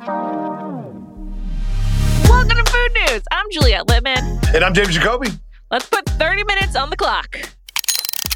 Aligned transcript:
Welcome 0.00 0.88
to 2.56 2.64
Food 2.72 2.90
News. 3.06 3.22
I'm 3.30 3.44
Juliet 3.50 3.86
Litman. 3.86 4.54
And 4.54 4.64
I'm 4.64 4.72
James 4.72 4.94
Jacoby. 4.94 5.28
Let's 5.70 5.86
put 5.90 6.08
30 6.08 6.44
minutes 6.44 6.74
on 6.74 6.88
the 6.88 6.96
clock. 6.96 7.36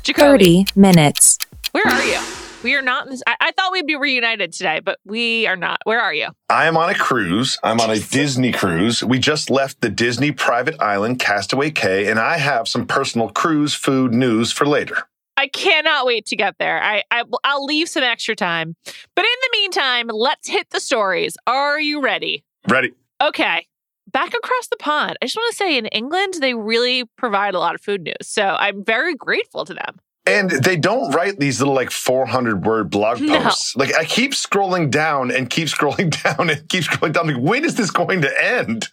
Jacoby, 0.02 0.64
30 0.64 0.78
minutes. 0.78 1.38
where 1.72 1.86
are 1.86 2.04
you? 2.04 2.20
We 2.62 2.74
are 2.74 2.82
not 2.82 3.06
in 3.06 3.12
this. 3.12 3.22
I, 3.26 3.36
I 3.40 3.52
thought 3.52 3.72
we'd 3.72 3.86
be 3.86 3.96
reunited 3.96 4.52
today, 4.52 4.80
but 4.80 4.98
we 5.06 5.46
are 5.46 5.56
not. 5.56 5.78
Where 5.84 6.00
are 6.00 6.12
you? 6.12 6.28
I 6.50 6.66
am 6.66 6.76
on 6.76 6.90
a 6.90 6.94
cruise. 6.94 7.58
I'm 7.62 7.80
on 7.80 7.88
a 7.88 7.98
Disney 7.98 8.52
cruise. 8.52 9.02
We 9.02 9.18
just 9.18 9.48
left 9.48 9.80
the 9.80 9.88
Disney 9.88 10.32
private 10.32 10.78
island, 10.82 11.18
Castaway 11.18 11.70
Cay, 11.70 12.08
and 12.08 12.18
I 12.18 12.36
have 12.36 12.68
some 12.68 12.86
personal 12.86 13.30
cruise 13.30 13.72
food 13.74 14.12
news 14.12 14.52
for 14.52 14.66
later. 14.66 15.08
I 15.36 15.48
cannot 15.48 16.06
wait 16.06 16.26
to 16.26 16.36
get 16.36 16.56
there. 16.58 16.82
I, 16.82 17.02
I 17.10 17.24
I'll 17.42 17.64
leave 17.64 17.88
some 17.88 18.02
extra 18.04 18.36
time. 18.36 18.76
But 19.16 19.24
in 19.24 19.30
the 19.42 19.48
meantime, 19.58 20.08
let's 20.08 20.48
hit 20.48 20.70
the 20.70 20.80
stories. 20.80 21.36
Are 21.46 21.80
you 21.80 22.00
ready? 22.00 22.44
Ready? 22.68 22.92
Okay. 23.20 23.66
Back 24.12 24.32
across 24.34 24.68
the 24.68 24.76
pond, 24.76 25.16
I 25.20 25.26
just 25.26 25.36
want 25.36 25.50
to 25.52 25.56
say 25.56 25.76
in 25.76 25.86
England, 25.86 26.34
they 26.40 26.54
really 26.54 27.04
provide 27.16 27.54
a 27.54 27.58
lot 27.58 27.74
of 27.74 27.80
food 27.80 28.02
news. 28.02 28.14
So 28.22 28.42
I'm 28.44 28.84
very 28.84 29.16
grateful 29.16 29.64
to 29.64 29.74
them. 29.74 29.98
And 30.26 30.50
they 30.50 30.76
don't 30.76 31.10
write 31.12 31.38
these 31.40 31.60
little 31.60 31.74
like 31.74 31.90
400 31.90 32.64
word 32.64 32.90
blog 32.90 33.20
No. 33.20 33.40
posts. 33.42 33.74
Like 33.76 33.94
I 33.94 34.04
keep 34.04 34.32
scrolling 34.32 34.90
down 34.90 35.30
and 35.30 35.50
keep 35.50 35.66
scrolling 35.68 36.10
down 36.22 36.48
and 36.48 36.66
keep 36.68 36.84
scrolling 36.84 37.12
down. 37.12 37.26
Like 37.26 37.42
when 37.42 37.64
is 37.64 37.74
this 37.74 37.90
going 37.90 38.22
to 38.22 38.44
end? 38.44 38.88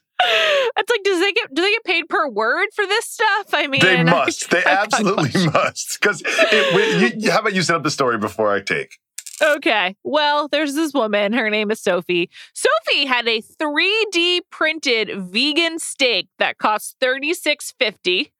It's 0.78 0.90
like, 0.90 1.04
does 1.04 1.20
they 1.20 1.32
get 1.34 1.54
do 1.54 1.62
they 1.62 1.72
get 1.72 1.84
paid 1.84 2.10
per 2.10 2.28
word 2.28 2.68
for 2.74 2.86
this 2.88 3.06
stuff? 3.06 3.48
I 3.54 3.68
mean, 3.68 3.82
They 3.82 3.98
I- 3.98 4.04
must. 4.04 4.50
They 4.50 4.60
I've 4.66 4.86
absolutely 4.94 5.46
must. 5.48 6.00
Because 6.02 6.24
how 7.30 7.40
about 7.40 7.54
you 7.54 7.62
set 7.62 7.76
up 7.76 7.84
the 7.84 7.92
story 7.92 8.18
before 8.18 8.54
I 8.54 8.62
take? 8.62 8.98
Okay. 9.44 9.96
Well, 10.04 10.48
there's 10.48 10.76
this 10.76 10.94
woman. 10.94 11.34
Her 11.34 11.50
name 11.50 11.72
is 11.72 11.80
Sophie. 11.82 12.30
Sophie 12.54 13.06
had 13.06 13.28
a 13.28 13.42
3D 13.42 14.42
printed 14.52 15.10
vegan 15.20 15.80
steak 15.80 16.28
that 16.38 16.58
cost 16.60 16.96
$36.50. 17.02 18.32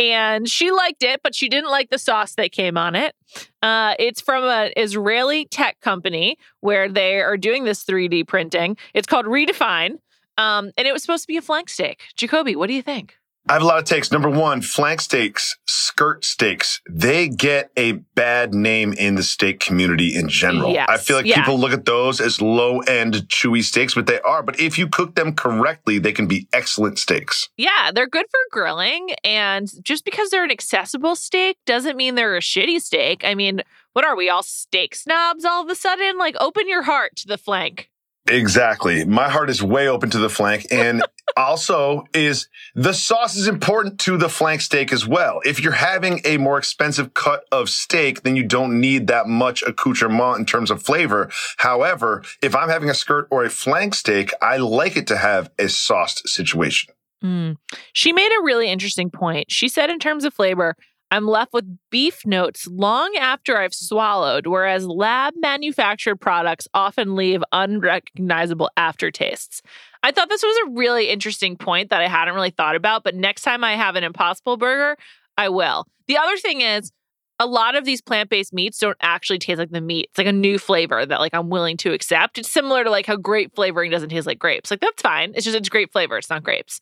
And 0.00 0.48
she 0.48 0.70
liked 0.70 1.02
it, 1.02 1.20
but 1.24 1.34
she 1.34 1.48
didn't 1.48 1.70
like 1.70 1.90
the 1.90 1.98
sauce 1.98 2.34
that 2.36 2.52
came 2.52 2.78
on 2.78 2.94
it. 2.94 3.14
Uh, 3.62 3.94
it's 3.98 4.20
from 4.20 4.44
an 4.44 4.70
Israeli 4.76 5.44
tech 5.46 5.80
company 5.80 6.38
where 6.60 6.88
they 6.88 7.20
are 7.20 7.36
doing 7.36 7.64
this 7.64 7.84
3D 7.84 8.26
printing. 8.26 8.76
It's 8.94 9.06
called 9.08 9.26
Redefine. 9.26 9.98
Um, 10.38 10.70
and 10.78 10.86
it 10.86 10.92
was 10.92 11.02
supposed 11.02 11.24
to 11.24 11.28
be 11.28 11.36
a 11.36 11.42
flank 11.42 11.68
steak. 11.68 12.04
Jacoby, 12.16 12.56
what 12.56 12.68
do 12.68 12.74
you 12.74 12.82
think? 12.82 13.16
I 13.48 13.54
have 13.54 13.62
a 13.62 13.66
lot 13.66 13.78
of 13.78 13.84
takes. 13.84 14.12
Number 14.12 14.28
one, 14.28 14.60
flank 14.60 15.00
steaks, 15.00 15.56
skirt 15.64 16.22
steaks, 16.22 16.82
they 16.88 17.28
get 17.28 17.70
a 17.78 17.92
bad 17.92 18.52
name 18.52 18.92
in 18.92 19.14
the 19.14 19.22
steak 19.22 19.58
community 19.58 20.14
in 20.14 20.28
general. 20.28 20.70
Yes, 20.70 20.86
I 20.90 20.98
feel 20.98 21.16
like 21.16 21.24
yeah. 21.24 21.36
people 21.36 21.58
look 21.58 21.72
at 21.72 21.86
those 21.86 22.20
as 22.20 22.42
low 22.42 22.80
end, 22.80 23.14
chewy 23.28 23.62
steaks, 23.62 23.94
but 23.94 24.06
they 24.06 24.20
are. 24.20 24.42
But 24.42 24.60
if 24.60 24.76
you 24.76 24.86
cook 24.86 25.14
them 25.14 25.34
correctly, 25.34 25.98
they 25.98 26.12
can 26.12 26.26
be 26.26 26.46
excellent 26.52 26.98
steaks. 26.98 27.48
Yeah, 27.56 27.90
they're 27.94 28.06
good 28.06 28.26
for 28.30 28.40
grilling. 28.50 29.14
And 29.24 29.66
just 29.82 30.04
because 30.04 30.28
they're 30.28 30.44
an 30.44 30.50
accessible 30.50 31.16
steak 31.16 31.56
doesn't 31.64 31.96
mean 31.96 32.16
they're 32.16 32.36
a 32.36 32.40
shitty 32.40 32.82
steak. 32.82 33.24
I 33.24 33.34
mean, 33.34 33.62
what 33.94 34.04
are 34.04 34.14
we 34.14 34.28
all 34.28 34.42
steak 34.42 34.94
snobs 34.94 35.46
all 35.46 35.62
of 35.62 35.70
a 35.70 35.74
sudden? 35.74 36.18
Like, 36.18 36.36
open 36.38 36.68
your 36.68 36.82
heart 36.82 37.16
to 37.16 37.26
the 37.26 37.38
flank. 37.38 37.88
Exactly. 38.28 39.04
My 39.04 39.28
heart 39.28 39.50
is 39.50 39.62
way 39.62 39.88
open 39.88 40.10
to 40.10 40.18
the 40.18 40.28
flank. 40.28 40.66
And 40.70 41.02
also 41.36 42.04
is 42.14 42.48
the 42.74 42.92
sauce 42.92 43.36
is 43.36 43.48
important 43.48 44.00
to 44.00 44.16
the 44.16 44.28
flank 44.28 44.60
steak 44.60 44.92
as 44.92 45.06
well. 45.06 45.40
If 45.44 45.60
you're 45.60 45.72
having 45.72 46.20
a 46.24 46.36
more 46.36 46.58
expensive 46.58 47.14
cut 47.14 47.44
of 47.52 47.68
steak, 47.68 48.22
then 48.22 48.36
you 48.36 48.44
don't 48.44 48.80
need 48.80 49.06
that 49.08 49.26
much 49.26 49.62
accoutrement 49.62 50.38
in 50.38 50.46
terms 50.46 50.70
of 50.70 50.82
flavor. 50.82 51.30
However, 51.58 52.22
if 52.42 52.54
I'm 52.54 52.68
having 52.68 52.90
a 52.90 52.94
skirt 52.94 53.28
or 53.30 53.44
a 53.44 53.50
flank 53.50 53.94
steak, 53.94 54.32
I 54.42 54.56
like 54.56 54.96
it 54.96 55.06
to 55.08 55.16
have 55.16 55.50
a 55.58 55.68
sauced 55.68 56.28
situation. 56.28 56.94
Mm. 57.22 57.56
She 57.92 58.12
made 58.12 58.30
a 58.30 58.44
really 58.44 58.70
interesting 58.70 59.10
point. 59.10 59.50
She 59.50 59.68
said, 59.68 59.90
in 59.90 59.98
terms 59.98 60.24
of 60.24 60.32
flavor, 60.32 60.76
I'm 61.10 61.26
left 61.26 61.52
with 61.52 61.78
beef 61.90 62.26
notes 62.26 62.66
long 62.66 63.14
after 63.18 63.56
I've 63.56 63.74
swallowed, 63.74 64.46
whereas 64.46 64.86
lab 64.86 65.34
manufactured 65.38 66.16
products 66.16 66.68
often 66.74 67.16
leave 67.16 67.42
unrecognizable 67.52 68.70
aftertastes. 68.76 69.60
I 70.02 70.12
thought 70.12 70.28
this 70.28 70.42
was 70.42 70.56
a 70.66 70.70
really 70.72 71.08
interesting 71.08 71.56
point 71.56 71.90
that 71.90 72.02
I 72.02 72.08
hadn't 72.08 72.34
really 72.34 72.50
thought 72.50 72.76
about, 72.76 73.04
but 73.04 73.14
next 73.14 73.42
time 73.42 73.64
I 73.64 73.74
have 73.74 73.96
an 73.96 74.04
Impossible 74.04 74.56
Burger, 74.56 74.96
I 75.36 75.48
will. 75.48 75.86
The 76.06 76.18
other 76.18 76.36
thing 76.36 76.60
is, 76.60 76.92
a 77.40 77.46
lot 77.46 77.76
of 77.76 77.84
these 77.84 78.00
plant-based 78.00 78.52
meats 78.52 78.78
don't 78.78 78.96
actually 79.00 79.38
taste 79.38 79.58
like 79.58 79.70
the 79.70 79.80
meat. 79.80 80.08
It's 80.10 80.18
like 80.18 80.26
a 80.26 80.32
new 80.32 80.58
flavor 80.58 81.06
that 81.06 81.20
like 81.20 81.34
I'm 81.34 81.50
willing 81.50 81.76
to 81.78 81.92
accept. 81.92 82.38
It's 82.38 82.50
similar 82.50 82.82
to 82.82 82.90
like 82.90 83.06
how 83.06 83.16
grape 83.16 83.54
flavoring 83.54 83.90
doesn't 83.90 84.08
taste 84.08 84.26
like 84.26 84.40
grapes. 84.40 84.70
Like 84.70 84.80
that's 84.80 85.00
fine. 85.00 85.32
It's 85.34 85.44
just 85.44 85.56
it's 85.56 85.68
grape 85.68 85.92
flavor. 85.92 86.18
It's 86.18 86.30
not 86.30 86.42
grapes. 86.42 86.80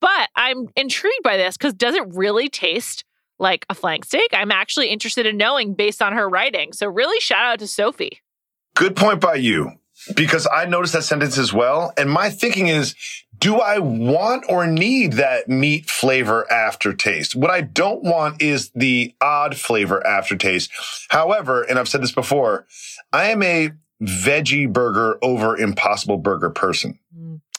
But 0.00 0.30
I'm 0.34 0.68
intrigued 0.76 1.22
by 1.22 1.36
this 1.36 1.56
because 1.56 1.74
does 1.74 1.94
it 1.94 2.04
really 2.14 2.48
taste 2.48 3.04
like 3.38 3.66
a 3.68 3.74
flank 3.74 4.04
steak? 4.04 4.30
I'm 4.32 4.52
actually 4.52 4.88
interested 4.88 5.26
in 5.26 5.36
knowing 5.36 5.74
based 5.74 6.02
on 6.02 6.12
her 6.12 6.28
writing. 6.28 6.72
So 6.72 6.86
really 6.86 7.20
shout 7.20 7.44
out 7.44 7.58
to 7.60 7.66
Sophie. 7.66 8.20
Good 8.74 8.96
point 8.96 9.20
by 9.20 9.36
you. 9.36 9.72
Because 10.14 10.46
I 10.52 10.64
noticed 10.66 10.92
that 10.92 11.02
sentence 11.02 11.38
as 11.38 11.52
well. 11.52 11.92
And 11.96 12.08
my 12.08 12.30
thinking 12.30 12.68
is, 12.68 12.94
do 13.36 13.56
I 13.56 13.78
want 13.78 14.44
or 14.48 14.66
need 14.66 15.14
that 15.14 15.48
meat 15.48 15.90
flavor 15.90 16.50
aftertaste? 16.52 17.34
What 17.34 17.50
I 17.50 17.62
don't 17.62 18.04
want 18.04 18.40
is 18.40 18.70
the 18.74 19.14
odd 19.20 19.56
flavor 19.56 20.04
aftertaste. 20.06 20.70
However, 21.08 21.62
and 21.62 21.78
I've 21.78 21.88
said 21.88 22.02
this 22.02 22.12
before, 22.12 22.66
I 23.12 23.30
am 23.30 23.42
a 23.42 23.70
veggie 24.02 24.72
burger 24.72 25.18
over 25.22 25.56
Impossible 25.56 26.18
Burger 26.18 26.50
person. 26.50 26.98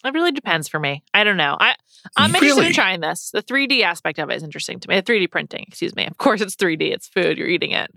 It 0.06 0.14
really 0.14 0.32
depends 0.32 0.68
for 0.68 0.80
me. 0.80 1.04
I 1.14 1.24
don't 1.24 1.38
know. 1.38 1.58
I 1.60 1.76
I'm 2.16 2.34
interested 2.36 2.66
in 2.66 2.74
trying 2.74 3.02
this. 3.02 3.32
The 3.32 3.44
3D 3.44 3.82
aspect 3.82 4.20
of 4.20 4.30
it 4.30 4.36
is 4.36 4.44
interesting 4.44 4.80
to 4.80 4.90
me. 4.90 5.00
The 5.00 5.04
3D 5.12 5.30
printing, 5.32 5.66
excuse 5.68 5.96
me. 5.96 6.06
Of 6.06 6.18
course, 6.18 6.42
it's 6.42 6.56
3D. 6.56 6.92
It's 6.94 7.08
food. 7.08 7.38
You're 7.38 7.48
eating 7.48 7.72
it. 7.72 7.92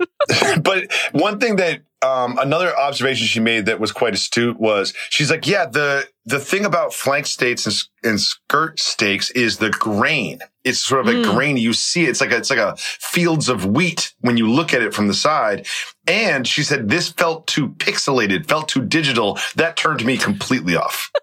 but 0.62 0.92
one 1.10 1.40
thing 1.40 1.56
that 1.56 1.80
um, 2.02 2.38
another 2.38 2.76
observation 2.78 3.26
she 3.26 3.40
made 3.40 3.66
that 3.66 3.80
was 3.80 3.90
quite 3.90 4.14
astute 4.14 4.60
was 4.60 4.94
she's 5.10 5.28
like, 5.30 5.44
yeah, 5.48 5.66
the 5.66 6.06
the 6.24 6.38
thing 6.38 6.64
about 6.64 6.94
flank 6.94 7.26
steaks 7.26 7.66
and, 7.66 7.74
and 8.04 8.20
skirt 8.20 8.78
steaks 8.78 9.30
is 9.30 9.58
the 9.58 9.70
grain. 9.70 10.38
It's 10.62 10.78
sort 10.78 11.00
of 11.00 11.06
like 11.08 11.16
Mm. 11.16 11.34
grainy. 11.34 11.60
You 11.60 11.72
see, 11.72 12.04
it. 12.04 12.10
it's 12.10 12.20
like 12.20 12.30
a, 12.30 12.36
it's 12.36 12.50
like 12.50 12.60
a 12.60 12.76
fields 12.76 13.48
of 13.48 13.66
wheat 13.66 14.14
when 14.20 14.36
you 14.36 14.48
look 14.48 14.72
at 14.72 14.82
it 14.82 14.94
from 14.94 15.08
the 15.08 15.14
side. 15.14 15.66
And 16.06 16.46
she 16.46 16.62
said 16.62 16.88
this 16.88 17.08
felt 17.10 17.48
too 17.48 17.70
pixelated, 17.70 18.46
felt 18.46 18.68
too 18.68 18.82
digital. 18.84 19.36
That 19.56 19.76
turned 19.76 20.04
me 20.04 20.16
completely 20.16 20.76
off. 20.76 21.10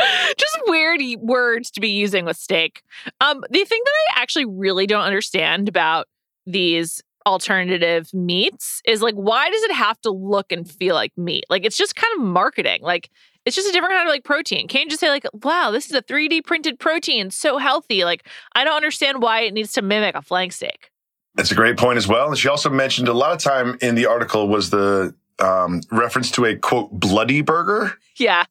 Just 0.38 0.58
weird 0.66 1.00
words 1.20 1.70
to 1.72 1.80
be 1.80 1.88
using 1.88 2.24
with 2.24 2.36
steak. 2.36 2.82
Um, 3.20 3.42
the 3.50 3.64
thing 3.64 3.80
that 3.84 4.16
I 4.16 4.22
actually 4.22 4.46
really 4.46 4.86
don't 4.86 5.02
understand 5.02 5.68
about 5.68 6.06
these 6.46 7.02
alternative 7.26 8.12
meats 8.14 8.80
is 8.86 9.02
like, 9.02 9.14
why 9.14 9.50
does 9.50 9.62
it 9.64 9.72
have 9.72 10.00
to 10.02 10.10
look 10.10 10.52
and 10.52 10.70
feel 10.70 10.94
like 10.94 11.12
meat? 11.16 11.44
Like, 11.50 11.64
it's 11.64 11.76
just 11.76 11.96
kind 11.96 12.12
of 12.16 12.24
marketing. 12.24 12.80
Like, 12.82 13.10
it's 13.46 13.56
just 13.56 13.68
a 13.68 13.72
different 13.72 13.94
kind 13.94 14.08
of 14.08 14.12
like 14.12 14.24
protein. 14.24 14.68
Can't 14.68 14.84
you 14.84 14.90
just 14.90 15.00
say 15.00 15.10
like, 15.10 15.26
wow, 15.42 15.70
this 15.70 15.86
is 15.86 15.92
a 15.92 16.02
3D 16.02 16.44
printed 16.44 16.78
protein, 16.78 17.30
so 17.30 17.58
healthy? 17.58 18.04
Like, 18.04 18.26
I 18.54 18.64
don't 18.64 18.76
understand 18.76 19.22
why 19.22 19.42
it 19.42 19.54
needs 19.54 19.72
to 19.72 19.82
mimic 19.82 20.14
a 20.14 20.22
flank 20.22 20.52
steak. 20.52 20.90
That's 21.34 21.50
a 21.50 21.54
great 21.54 21.76
point 21.76 21.96
as 21.96 22.08
well. 22.08 22.28
And 22.28 22.38
she 22.38 22.48
also 22.48 22.68
mentioned 22.68 23.08
a 23.08 23.12
lot 23.12 23.32
of 23.32 23.38
time 23.38 23.78
in 23.80 23.94
the 23.94 24.06
article 24.06 24.48
was 24.48 24.70
the 24.70 25.14
um, 25.38 25.80
reference 25.90 26.30
to 26.32 26.44
a 26.44 26.56
quote 26.56 26.90
bloody 26.92 27.40
burger. 27.40 27.96
Yeah. 28.16 28.44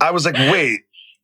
I 0.00 0.10
was 0.10 0.24
like, 0.24 0.34
wait, 0.34 0.80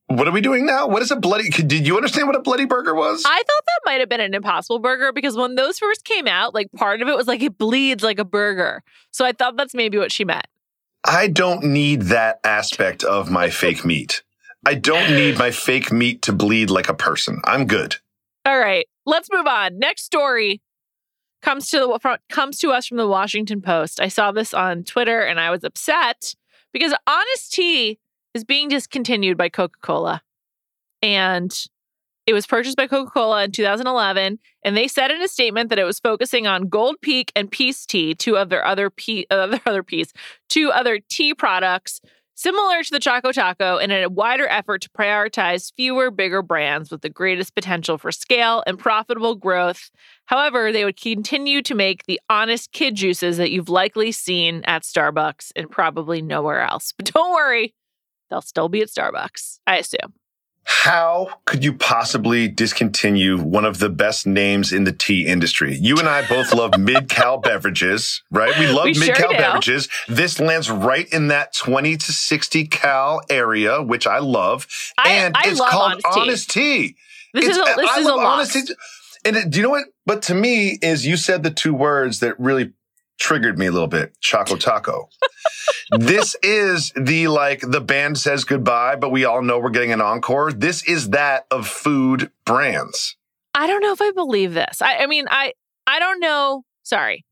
what 0.08 0.28
are 0.28 0.32
we 0.32 0.40
doing 0.40 0.66
now? 0.66 0.86
What 0.86 1.02
is 1.02 1.10
a 1.10 1.16
bloody? 1.16 1.50
Did 1.50 1.86
you 1.86 1.96
understand 1.96 2.28
what 2.28 2.36
a 2.36 2.40
bloody 2.40 2.64
burger 2.64 2.94
was? 2.94 3.24
I 3.26 3.36
thought 3.36 3.64
that 3.66 3.80
might 3.84 4.00
have 4.00 4.08
been 4.08 4.20
an 4.20 4.34
impossible 4.34 4.78
burger 4.78 5.12
because 5.12 5.36
when 5.36 5.56
those 5.56 5.78
first 5.78 6.04
came 6.04 6.28
out, 6.28 6.54
like 6.54 6.70
part 6.72 7.02
of 7.02 7.08
it 7.08 7.16
was 7.16 7.26
like 7.26 7.42
it 7.42 7.58
bleeds 7.58 8.02
like 8.02 8.18
a 8.18 8.24
burger. 8.24 8.82
So 9.10 9.24
I 9.24 9.32
thought 9.32 9.56
that's 9.56 9.74
maybe 9.74 9.98
what 9.98 10.12
she 10.12 10.24
meant. 10.24 10.46
I 11.04 11.28
don't 11.28 11.64
need 11.64 12.02
that 12.02 12.40
aspect 12.44 13.04
of 13.04 13.30
my 13.30 13.50
fake 13.50 13.84
meat. 13.84 14.22
I 14.64 14.74
don't 14.74 15.10
need 15.10 15.38
my 15.38 15.50
fake 15.52 15.92
meat 15.92 16.22
to 16.22 16.32
bleed 16.32 16.70
like 16.70 16.88
a 16.88 16.94
person. 16.94 17.40
I'm 17.44 17.66
good. 17.66 17.96
All 18.44 18.58
right, 18.58 18.86
let's 19.06 19.28
move 19.32 19.46
on. 19.46 19.78
Next 19.78 20.04
story 20.04 20.60
comes 21.42 21.68
to 21.70 21.78
the 21.78 21.98
from, 22.00 22.18
comes 22.28 22.58
to 22.58 22.70
us 22.70 22.86
from 22.86 22.96
the 22.96 23.08
Washington 23.08 23.60
Post. 23.60 24.00
I 24.00 24.08
saw 24.08 24.30
this 24.30 24.54
on 24.54 24.84
Twitter 24.84 25.20
and 25.20 25.40
I 25.40 25.50
was 25.50 25.64
upset 25.64 26.34
because 26.72 26.94
Honest 27.06 27.52
Tea 27.52 27.98
is 28.36 28.44
being 28.44 28.68
discontinued 28.68 29.36
by 29.36 29.48
Coca-Cola. 29.48 30.22
And 31.02 31.52
it 32.26 32.32
was 32.32 32.46
purchased 32.46 32.76
by 32.76 32.86
Coca-Cola 32.86 33.44
in 33.44 33.52
2011, 33.52 34.38
and 34.62 34.76
they 34.76 34.88
said 34.88 35.10
in 35.10 35.22
a 35.22 35.28
statement 35.28 35.70
that 35.70 35.78
it 35.78 35.84
was 35.84 36.00
focusing 36.00 36.46
on 36.46 36.68
Gold 36.68 36.96
Peak 37.00 37.32
and 37.36 37.50
Peace 37.50 37.86
Tea, 37.86 38.14
two 38.14 38.36
other 38.36 38.64
other 38.72 38.90
pe- 38.90 39.24
other 39.30 39.60
other 39.66 39.82
peace, 39.82 40.12
two 40.48 40.70
other 40.70 41.00
tea 41.08 41.34
products 41.34 42.00
similar 42.36 42.82
to 42.82 42.90
the 42.90 43.00
Choco 43.00 43.32
Taco 43.32 43.78
in 43.78 43.90
a 43.90 44.08
wider 44.08 44.46
effort 44.48 44.82
to 44.82 44.90
prioritize 44.90 45.72
fewer, 45.74 46.10
bigger 46.10 46.42
brands 46.42 46.90
with 46.90 47.00
the 47.00 47.08
greatest 47.08 47.54
potential 47.54 47.96
for 47.96 48.12
scale 48.12 48.62
and 48.66 48.78
profitable 48.78 49.34
growth. 49.34 49.90
However, 50.26 50.70
they 50.70 50.84
would 50.84 51.00
continue 51.00 51.62
to 51.62 51.74
make 51.74 52.04
the 52.04 52.20
honest 52.28 52.72
kid 52.72 52.94
juices 52.94 53.38
that 53.38 53.50
you've 53.50 53.70
likely 53.70 54.12
seen 54.12 54.62
at 54.66 54.82
Starbucks 54.82 55.50
and 55.56 55.70
probably 55.70 56.20
nowhere 56.20 56.60
else. 56.60 56.92
But 56.96 57.10
don't 57.12 57.32
worry, 57.32 57.74
they'll 58.30 58.40
still 58.42 58.68
be 58.68 58.82
at 58.82 58.88
Starbucks, 58.88 59.60
I 59.66 59.78
assume. 59.78 60.14
How 60.68 61.28
could 61.44 61.62
you 61.62 61.72
possibly 61.74 62.48
discontinue 62.48 63.40
one 63.40 63.64
of 63.64 63.78
the 63.78 63.88
best 63.88 64.26
names 64.26 64.72
in 64.72 64.82
the 64.82 64.90
tea 64.92 65.24
industry? 65.24 65.76
You 65.76 65.96
and 65.98 66.08
I 66.08 66.26
both 66.26 66.52
love 66.52 66.72
mid 66.78 67.08
cal 67.08 67.38
beverages, 67.38 68.20
right? 68.32 68.56
We 68.58 68.66
love 68.66 68.86
We 68.86 68.98
mid 68.98 69.14
cal 69.14 69.30
do. 69.30 69.36
beverages. 69.38 69.88
This 70.08 70.40
lands 70.40 70.68
right 70.68 71.08
in 71.12 71.28
that 71.28 71.54
20 71.54 71.96
to 71.96 72.12
60 72.12 72.66
cal 72.66 73.20
area, 73.30 73.80
which 73.80 74.08
I 74.08 74.18
love. 74.18 74.66
I- 74.98 75.10
and 75.12 75.36
I 75.36 75.42
it's 75.50 75.60
love 75.60 75.70
called 75.70 75.92
Honest 76.04 76.14
Tea. 76.14 76.20
Honest 76.20 76.50
Tea. 76.50 76.96
This 77.32 77.46
is 77.48 77.58
a, 77.58 77.64
this 77.76 77.90
I 77.90 78.00
is 78.00 78.06
a 78.06 78.08
love 78.08 78.16
lot. 78.16 78.56
And 79.24 79.36
it, 79.36 79.50
do 79.50 79.58
you 79.58 79.62
know 79.62 79.70
what? 79.70 79.84
But 80.04 80.22
to 80.22 80.34
me, 80.34 80.78
is 80.82 81.06
you 81.06 81.16
said 81.16 81.42
the 81.44 81.50
two 81.50 81.74
words 81.74 82.20
that 82.20 82.38
really 82.40 82.72
triggered 83.18 83.58
me 83.58 83.66
a 83.66 83.72
little 83.72 83.88
bit 83.88 84.18
Choco 84.20 84.56
Taco. 84.56 85.08
this 85.90 86.36
is 86.42 86.92
the 86.96 87.28
like 87.28 87.60
the 87.60 87.80
band 87.80 88.18
says 88.18 88.44
goodbye, 88.44 88.96
but 88.96 89.10
we 89.10 89.24
all 89.24 89.42
know 89.42 89.58
we're 89.58 89.70
getting 89.70 89.92
an 89.92 90.00
encore. 90.00 90.52
This 90.52 90.84
is 90.86 91.10
that 91.10 91.46
of 91.50 91.66
food 91.66 92.30
brands. 92.44 93.16
I 93.54 93.66
don't 93.66 93.80
know 93.80 93.92
if 93.92 94.02
I 94.02 94.10
believe 94.12 94.54
this. 94.54 94.82
I, 94.82 94.98
I 94.98 95.06
mean, 95.06 95.26
I 95.30 95.52
I 95.86 95.98
don't 95.98 96.20
know. 96.20 96.64
Sorry. 96.82 97.24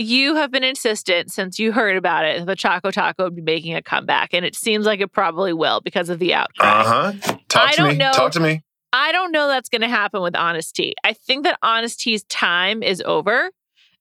You 0.00 0.36
have 0.36 0.52
been 0.52 0.62
insistent 0.62 1.32
since 1.32 1.58
you 1.58 1.72
heard 1.72 1.96
about 1.96 2.24
it 2.24 2.38
that 2.38 2.46
the 2.46 2.54
Choco 2.54 2.92
Taco 2.92 3.24
would 3.24 3.34
be 3.34 3.42
making 3.42 3.74
a 3.74 3.82
comeback, 3.82 4.32
and 4.32 4.44
it 4.44 4.54
seems 4.54 4.86
like 4.86 5.00
it 5.00 5.12
probably 5.12 5.52
will 5.52 5.80
because 5.80 6.08
of 6.08 6.20
the 6.20 6.34
outcry. 6.34 6.68
Uh 6.68 6.84
huh. 6.84 7.36
Talk 7.48 7.68
I 7.68 7.70
to 7.72 7.76
don't 7.76 7.88
me. 7.90 7.96
know. 7.96 8.12
Talk 8.12 8.32
to 8.32 8.40
me. 8.40 8.62
I 8.92 9.12
don't 9.12 9.32
know 9.32 9.48
that's 9.48 9.68
going 9.68 9.82
to 9.82 9.88
happen 9.88 10.22
with 10.22 10.34
Honest 10.36 10.74
Tea. 10.74 10.94
I 11.04 11.12
think 11.12 11.44
that 11.44 11.58
Honest 11.62 12.00
Tea's 12.00 12.24
time 12.24 12.82
is 12.82 13.02
over. 13.04 13.50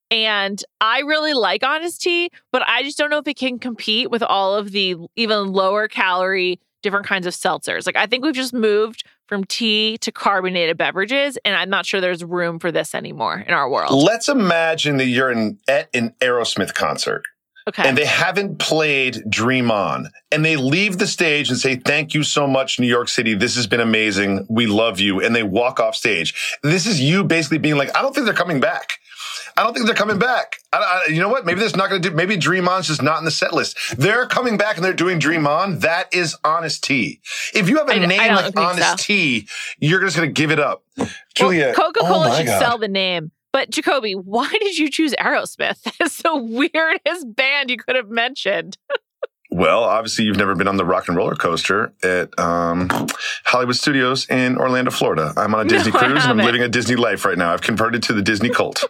And 0.10 0.64
I 0.80 1.00
really 1.00 1.34
like 1.34 1.64
Honest 1.64 2.02
Tea, 2.02 2.30
but 2.52 2.62
I 2.68 2.84
just 2.84 2.98
don't 2.98 3.10
know 3.10 3.18
if 3.18 3.28
it 3.28 3.38
can 3.38 3.60
compete 3.60 4.10
with 4.10 4.24
all 4.24 4.56
of 4.56 4.72
the 4.72 4.96
even 5.16 5.52
lower 5.52 5.88
calorie, 5.88 6.60
different 6.82 7.06
kinds 7.06 7.28
of 7.28 7.34
seltzers. 7.34 7.86
Like, 7.86 7.98
I 7.98 8.06
think 8.06 8.24
we've 8.24 8.34
just 8.34 8.54
moved 8.54 9.04
from 9.28 9.44
tea 9.44 9.98
to 9.98 10.12
carbonated 10.12 10.78
beverages, 10.78 11.38
and 11.44 11.56
I'm 11.56 11.70
not 11.70 11.86
sure 11.86 12.00
there's 12.00 12.24
room 12.24 12.60
for 12.60 12.72
this 12.72 12.96
anymore 12.96 13.44
in 13.46 13.54
our 13.54 13.70
world. 13.70 13.92
Let's 13.92 14.30
imagine 14.30 14.96
that 14.98 15.08
you're 15.08 15.32
in, 15.32 15.60
at 15.68 15.90
an 15.94 16.14
Aerosmith 16.22 16.74
concert 16.74 17.24
Okay. 17.68 17.86
and 17.86 17.98
they 17.98 18.06
haven't 18.06 18.60
played 18.60 19.22
Dream 19.30 19.70
On 19.72 20.10
and 20.32 20.46
they 20.46 20.56
leave 20.56 21.00
the 21.00 21.08
stage 21.08 21.50
and 21.50 21.60
say, 21.60 21.76
Thank 21.76 22.14
you 22.14 22.24
so 22.24 22.48
much, 22.48 22.80
New 22.80 22.88
York 22.88 23.10
City. 23.10 23.34
This 23.34 23.58
has 23.58 23.68
been 23.68 23.82
amazing. 23.82 24.48
We 24.50 24.68
love 24.68 25.02
you. 25.02 25.20
And 25.22 25.36
they 25.36 25.44
walk 25.44 25.82
off 25.82 25.94
stage. 25.94 26.58
This 26.64 26.86
is 26.86 27.02
you 27.02 27.26
basically 27.26 27.58
being 27.58 27.76
like, 27.76 27.94
I 27.94 28.02
don't 28.02 28.16
think 28.16 28.24
they're 28.24 28.34
coming 28.34 28.62
back. 28.62 28.92
I 29.58 29.64
don't 29.64 29.74
think 29.74 29.88
they're 29.88 29.96
coming 29.96 30.20
back. 30.20 30.58
I, 30.72 30.78
I, 31.08 31.12
you 31.12 31.20
know 31.20 31.30
what? 31.30 31.46
Maybe 31.46 31.60
that's 31.60 31.76
not 31.76 31.90
going 31.90 32.02
to 32.02 32.10
do. 32.10 32.16
Maybe 32.16 32.38
Dream 32.38 32.68
On's 32.68 32.88
just 32.88 33.02
not 33.02 33.18
in 33.20 33.26
the 33.26 33.32
set 33.32 33.54
list. 33.54 33.78
They're 33.98 34.28
coming 34.28 34.58
back 34.58 34.76
and 34.76 34.86
they're 34.86 34.94
doing 34.94 35.18
Dream 35.20 35.48
On. 35.48 35.80
That 35.80 36.14
is 36.14 36.38
Honest 36.44 36.84
Tea. 36.84 37.20
If 37.56 37.68
you 37.68 37.78
have 37.78 37.90
a 37.90 37.94
I- 37.94 37.96
I 37.96 38.06
name 38.06 38.18
don't 38.20 38.56
like 38.56 38.58
Honest 38.58 38.90
so. 38.90 38.96
Tea, 38.98 39.48
you're 39.80 40.02
just 40.02 40.16
going 40.16 40.30
to 40.30 40.34
give 40.34 40.52
it 40.52 40.60
up. 40.60 40.84
Julia, 41.36 41.74
Coca 41.74 42.00
oh 42.04 42.08
Cola 42.08 42.30
my 42.30 42.38
should 42.38 42.46
God. 42.46 42.60
sell 42.60 42.78
the 42.78 42.88
name. 42.88 43.32
But 43.52 43.72
Jacoby, 43.72 44.14
why 44.14 44.50
did 44.62 44.78
you 44.78 44.90
choose 44.92 45.14
Aerosmith? 45.20 45.82
That's 46.00 46.22
the 46.22 46.36
weirdest 46.38 47.36
band 47.36 47.72
you 47.72 47.78
could 47.78 47.96
have 47.96 48.10
mentioned. 48.10 48.78
Well, 49.50 49.84
obviously, 49.86 50.26
you've 50.26 50.38
never 50.38 50.54
been 50.56 50.68
on 50.68 50.76
the 50.76 50.86
rock 50.86 51.08
and 51.08 51.16
roller 51.18 51.34
coaster 51.34 51.94
at 52.04 52.38
um, 52.38 52.90
Hollywood 53.46 53.78
Studios 53.78 54.30
in 54.30 54.58
Orlando, 54.58 54.92
Florida. 54.92 55.34
I'm 55.38 55.56
on 55.56 55.66
a 55.66 55.70
Disney 55.70 55.94
I 55.94 55.98
cruise 55.98 56.24
and 56.26 56.40
I'm 56.40 56.46
living 56.46 56.62
a 56.62 56.68
Disney 56.68 56.98
life 56.98 57.24
right 57.26 57.38
now. 57.38 57.54
I've 57.54 57.62
converted 57.62 58.04
to 58.04 58.14
the 58.14 58.22
Disney 58.22 58.50
cult. 58.50 58.84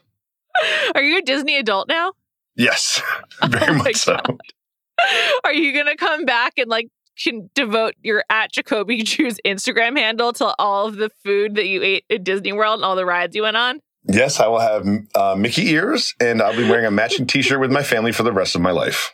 Are 0.96 1.02
you 1.02 1.20
a 1.20 1.22
Disney 1.22 1.58
adult 1.58 1.88
now? 1.88 2.14
Yes, 2.56 3.02
very 3.48 3.76
Oh 3.80 3.84
much 3.84 3.96
so. 3.98 4.20
Are 5.44 5.54
you 5.54 5.74
gonna 5.74 5.96
come 5.96 6.26
back 6.26 6.54
and 6.58 6.70
like 6.70 6.90
can 7.22 7.50
devote 7.56 7.96
your 8.02 8.24
at 8.30 8.52
Jacoby 8.52 9.04
Drew's 9.04 9.40
Instagram 9.46 9.98
handle 9.98 10.34
to 10.34 10.54
all 10.60 10.88
of 10.88 10.98
the 10.98 11.10
food 11.24 11.56
that 11.56 11.68
you 11.68 11.82
ate 11.84 12.06
at 12.12 12.24
Disney 12.24 12.54
World 12.54 12.80
and 12.80 12.86
all 12.86 12.96
the 12.96 13.06
rides 13.06 13.36
you 13.36 13.44
went 13.44 13.58
on? 13.58 13.80
Yes, 14.06 14.40
I 14.40 14.48
will 14.48 14.60
have 14.60 14.88
uh, 15.16 15.36
Mickey 15.36 15.70
ears 15.70 16.16
and 16.20 16.42
I'll 16.42 16.56
be 16.56 16.68
wearing 16.68 16.86
a 16.86 16.92
matching 16.92 17.28
t 17.28 17.42
shirt 17.42 17.60
with 17.60 17.72
my 17.72 17.84
family 17.84 18.12
for 18.12 18.24
the 18.24 18.32
rest 18.32 18.56
of 18.56 18.62
my 18.62 18.72
life. 18.72 19.14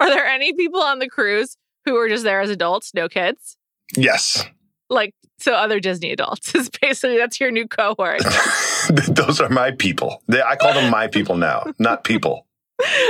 Are 0.00 0.08
there 0.08 0.26
any 0.26 0.52
people 0.52 0.80
on 0.80 0.98
the 0.98 1.08
cruise 1.08 1.56
who 1.84 1.96
are 1.96 2.08
just 2.08 2.24
there 2.24 2.40
as 2.40 2.50
adults, 2.50 2.92
no 2.94 3.08
kids? 3.08 3.56
Yes. 3.96 4.44
Like 4.90 5.14
so 5.38 5.54
other 5.54 5.80
Disney 5.80 6.12
adults. 6.12 6.54
Is 6.54 6.70
basically 6.70 7.16
that's 7.18 7.40
your 7.40 7.50
new 7.50 7.66
cohort. 7.66 8.20
Those 9.08 9.40
are 9.40 9.48
my 9.48 9.70
people. 9.72 10.22
They, 10.28 10.42
I 10.42 10.56
call 10.56 10.74
them 10.74 10.90
my 10.90 11.06
people 11.08 11.36
now, 11.36 11.64
not 11.78 12.04
people. 12.04 12.46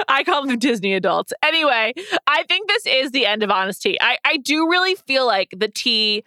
I 0.08 0.24
call 0.24 0.46
them 0.46 0.58
Disney 0.58 0.94
adults. 0.94 1.32
Anyway, 1.42 1.94
I 2.26 2.42
think 2.44 2.68
this 2.68 2.86
is 2.86 3.10
the 3.12 3.24
end 3.26 3.42
of 3.42 3.50
Honest 3.50 3.82
Tea. 3.82 3.96
I, 4.00 4.18
I 4.24 4.36
do 4.36 4.68
really 4.68 4.94
feel 4.94 5.26
like 5.26 5.48
the 5.56 5.68
tea 5.68 6.22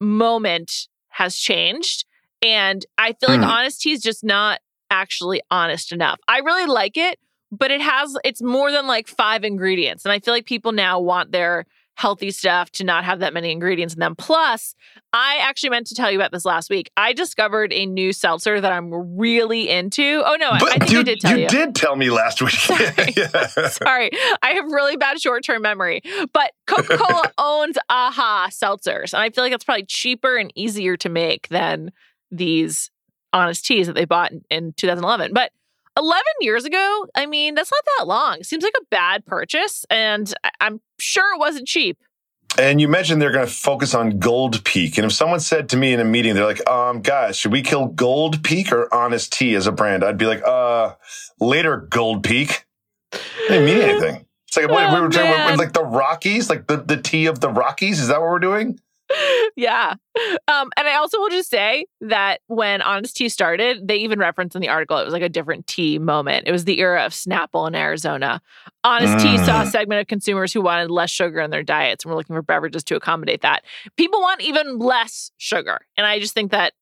moment 0.00 0.88
has 1.08 1.36
changed. 1.36 2.04
And 2.44 2.84
I 2.98 3.12
feel 3.12 3.30
like 3.30 3.40
Mm. 3.40 3.46
Honest 3.46 3.80
Tea 3.82 3.92
is 3.92 4.02
just 4.02 4.24
not 4.24 4.60
actually 4.90 5.40
honest 5.50 5.92
enough. 5.92 6.18
I 6.26 6.38
really 6.38 6.66
like 6.66 6.96
it, 6.96 7.18
but 7.52 7.70
it 7.70 7.80
has 7.80 8.16
it's 8.24 8.42
more 8.42 8.72
than 8.72 8.86
like 8.86 9.06
five 9.06 9.44
ingredients. 9.44 10.04
And 10.04 10.12
I 10.12 10.18
feel 10.18 10.34
like 10.34 10.46
people 10.46 10.72
now 10.72 10.98
want 11.00 11.30
their 11.30 11.66
healthy 11.96 12.30
stuff 12.30 12.70
to 12.70 12.84
not 12.84 13.04
have 13.04 13.20
that 13.20 13.34
many 13.34 13.50
ingredients 13.50 13.94
in 13.94 14.00
them. 14.00 14.14
Plus, 14.16 14.74
I 15.12 15.38
actually 15.42 15.70
meant 15.70 15.86
to 15.88 15.94
tell 15.94 16.10
you 16.10 16.18
about 16.18 16.32
this 16.32 16.44
last 16.44 16.70
week. 16.70 16.90
I 16.96 17.12
discovered 17.12 17.72
a 17.72 17.86
new 17.86 18.12
seltzer 18.12 18.60
that 18.60 18.72
I'm 18.72 19.16
really 19.18 19.68
into. 19.68 20.22
Oh 20.24 20.36
no, 20.38 20.52
But 20.58 20.70
I 20.70 20.78
think 20.78 20.90
you, 20.90 21.00
I 21.00 21.02
did 21.02 21.20
tell 21.20 21.36
you. 21.36 21.42
You 21.42 21.48
did 21.48 21.74
tell 21.74 21.96
me 21.96 22.10
last 22.10 22.40
week. 22.40 22.50
Sorry. 22.50 22.88
Yeah. 23.16 23.68
Sorry, 23.68 24.10
I 24.42 24.52
have 24.52 24.64
really 24.66 24.96
bad 24.96 25.20
short 25.20 25.44
term 25.44 25.62
memory. 25.62 26.02
But 26.32 26.52
Coca 26.66 26.96
Cola 26.96 27.30
owns 27.38 27.76
AHA 27.88 28.48
seltzers. 28.50 29.12
And 29.12 29.22
I 29.22 29.30
feel 29.30 29.44
like 29.44 29.52
it's 29.52 29.64
probably 29.64 29.84
cheaper 29.84 30.36
and 30.36 30.52
easier 30.54 30.96
to 30.96 31.08
make 31.08 31.48
than 31.48 31.92
these 32.30 32.90
honest 33.32 33.64
teas 33.66 33.86
that 33.86 33.94
they 33.94 34.04
bought 34.06 34.32
in, 34.32 34.42
in 34.50 34.72
2011. 34.74 35.32
But 35.34 35.52
11 35.98 36.22
years 36.40 36.64
ago, 36.64 37.06
I 37.14 37.26
mean, 37.26 37.54
that's 37.54 37.70
not 37.70 37.84
that 37.98 38.06
long. 38.08 38.42
Seems 38.42 38.64
like 38.64 38.74
a 38.80 38.84
bad 38.90 39.24
purchase. 39.26 39.84
And 39.90 40.32
I- 40.44 40.50
I'm 40.60 40.80
sure 40.98 41.34
it 41.34 41.38
wasn't 41.38 41.68
cheap. 41.68 41.98
And 42.58 42.80
you 42.82 42.88
mentioned 42.88 43.22
they're 43.22 43.32
going 43.32 43.46
to 43.46 43.50
focus 43.52 43.94
on 43.94 44.18
Gold 44.18 44.62
Peak. 44.64 44.98
And 44.98 45.06
if 45.06 45.12
someone 45.12 45.40
said 45.40 45.70
to 45.70 45.76
me 45.78 45.94
in 45.94 46.00
a 46.00 46.04
meeting, 46.04 46.34
they're 46.34 46.44
like, 46.44 46.68
um, 46.68 47.00
guys, 47.00 47.36
should 47.36 47.50
we 47.52 47.62
kill 47.62 47.86
Gold 47.86 48.44
Peak 48.44 48.70
or 48.72 48.92
Honest 48.94 49.32
Tea 49.32 49.54
as 49.54 49.66
a 49.66 49.72
brand? 49.72 50.04
I'd 50.04 50.18
be 50.18 50.26
like, 50.26 50.42
uh, 50.46 50.94
later, 51.40 51.78
Gold 51.78 52.22
Peak. 52.24 52.66
Didn't 53.48 53.64
mean 53.64 53.78
anything. 53.82 54.26
It's 54.48 54.56
like, 54.58 54.68
what, 54.68 54.92
we 54.92 54.98
Oh, 54.98 55.02
were 55.02 55.08
talking 55.08 55.30
about, 55.32 55.58
like 55.58 55.72
the 55.72 55.82
Rockies, 55.84 56.50
like 56.50 56.66
the, 56.66 56.76
the 56.76 56.98
tea 56.98 57.24
of 57.24 57.40
the 57.40 57.48
Rockies. 57.48 58.00
Is 58.00 58.08
that 58.08 58.20
what 58.20 58.28
we're 58.28 58.38
doing? 58.38 58.78
Yeah. 59.56 59.94
Um, 60.48 60.70
and 60.76 60.86
I 60.88 60.96
also 60.96 61.18
will 61.18 61.28
just 61.30 61.50
say 61.50 61.86
that 62.02 62.40
when 62.46 62.82
Honest 62.82 63.16
Tea 63.16 63.28
started, 63.28 63.86
they 63.86 63.96
even 63.96 64.18
referenced 64.18 64.54
in 64.56 64.62
the 64.62 64.68
article 64.68 64.98
it 64.98 65.04
was 65.04 65.12
like 65.12 65.22
a 65.22 65.28
different 65.28 65.66
tea 65.66 65.98
moment. 65.98 66.46
It 66.46 66.52
was 66.52 66.64
the 66.64 66.80
era 66.80 67.04
of 67.04 67.12
Snapple 67.12 67.66
in 67.68 67.74
Arizona. 67.74 68.40
Honest 68.84 69.24
Tea 69.24 69.38
saw 69.38 69.62
a 69.62 69.64
Mm. 69.64 69.70
segment 69.70 70.00
of 70.00 70.06
consumers 70.06 70.52
who 70.52 70.60
wanted 70.60 70.90
less 70.90 71.10
sugar 71.10 71.40
in 71.40 71.50
their 71.50 71.62
diets 71.62 72.04
and 72.04 72.10
were 72.10 72.16
looking 72.16 72.34
for 72.34 72.42
beverages 72.42 72.84
to 72.84 72.96
accommodate 72.96 73.42
that. 73.42 73.64
People 73.96 74.20
want 74.20 74.40
even 74.40 74.78
less 74.78 75.30
sugar. 75.38 75.80
And 75.96 76.06
I 76.06 76.18
just 76.18 76.34
think 76.34 76.50
that 76.50 76.72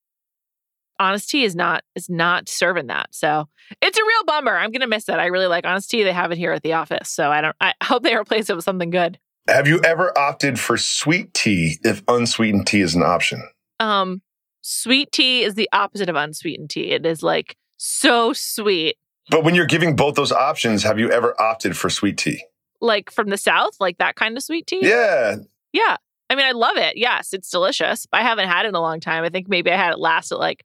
Honest 0.99 1.31
Tea 1.31 1.45
is 1.45 1.57
not 1.57 1.83
is 1.95 2.11
not 2.11 2.49
serving 2.49 2.89
that. 2.89 3.09
So 3.15 3.49
it's 3.81 3.99
a 3.99 4.03
real 4.03 4.25
bummer. 4.27 4.57
I'm 4.57 4.71
gonna 4.71 4.87
miss 4.87 5.09
it. 5.09 5.15
I 5.15 5.27
really 5.27 5.47
like 5.47 5.65
Honest 5.65 5.91
Tea. 5.91 6.03
They 6.05 6.13
have 6.13 6.31
it 6.31 6.37
here 6.37 6.53
at 6.53 6.63
the 6.63 6.75
office. 6.75 7.09
So 7.09 7.31
I 7.31 7.41
don't 7.41 7.57
I 7.61 7.73
hope 7.83 8.03
they 8.03 8.15
replace 8.15 8.51
it 8.51 8.57
with 8.57 8.65
something 8.65 8.91
good. 8.91 9.19
Have 9.49 9.67
you 9.67 9.81
ever 9.85 10.17
opted 10.17 10.59
for 10.59 10.77
sweet 10.77 11.35
tea 11.35 11.79
if 11.83 12.03
unsweetened 12.09 12.67
tea 12.67 12.81
is 12.81 12.95
an 12.95 13.03
option? 13.03 13.43
um 13.81 14.21
sweet 14.63 15.11
tea 15.11 15.43
is 15.43 15.55
the 15.55 15.69
opposite 15.73 16.09
of 16.09 16.17
unsweetened 16.17 16.69
tea. 16.71 16.91
It 16.93 17.07
is 17.07 17.23
like 17.23 17.57
so 17.79 18.33
sweet. 18.35 18.97
But 19.31 19.43
when 19.45 19.55
you're 19.55 19.67
giving 19.67 19.97
both 19.97 20.17
those 20.17 20.33
options, 20.33 20.83
have 20.83 20.99
you 20.99 21.11
ever 21.11 21.41
opted 21.41 21.77
for 21.77 21.89
sweet 21.89 22.19
tea? 22.19 22.45
Like 22.81 23.11
from 23.11 23.31
the 23.31 23.39
south, 23.39 23.75
like 23.81 23.99
that 23.99 24.17
kind 24.17 24.37
of 24.37 24.43
sweet 24.43 24.67
tea. 24.67 24.81
Yeah. 24.83 25.37
Yeah. 25.73 25.97
I 26.29 26.35
mean, 26.35 26.47
I 26.47 26.53
love 26.53 26.77
it. 26.77 26.97
Yes, 26.97 27.33
it's 27.33 27.51
delicious. 27.51 28.07
I 28.13 28.23
haven't 28.23 28.49
had 28.49 28.65
it 28.65 28.69
in 28.69 28.75
a 28.75 28.81
long 28.81 29.01
time. 29.01 29.25
I 29.25 29.31
think 29.31 29.49
maybe 29.49 29.71
I 29.71 29.77
had 29.77 29.93
it 29.93 29.99
last 29.99 30.31
at 30.31 30.39
like 30.39 30.65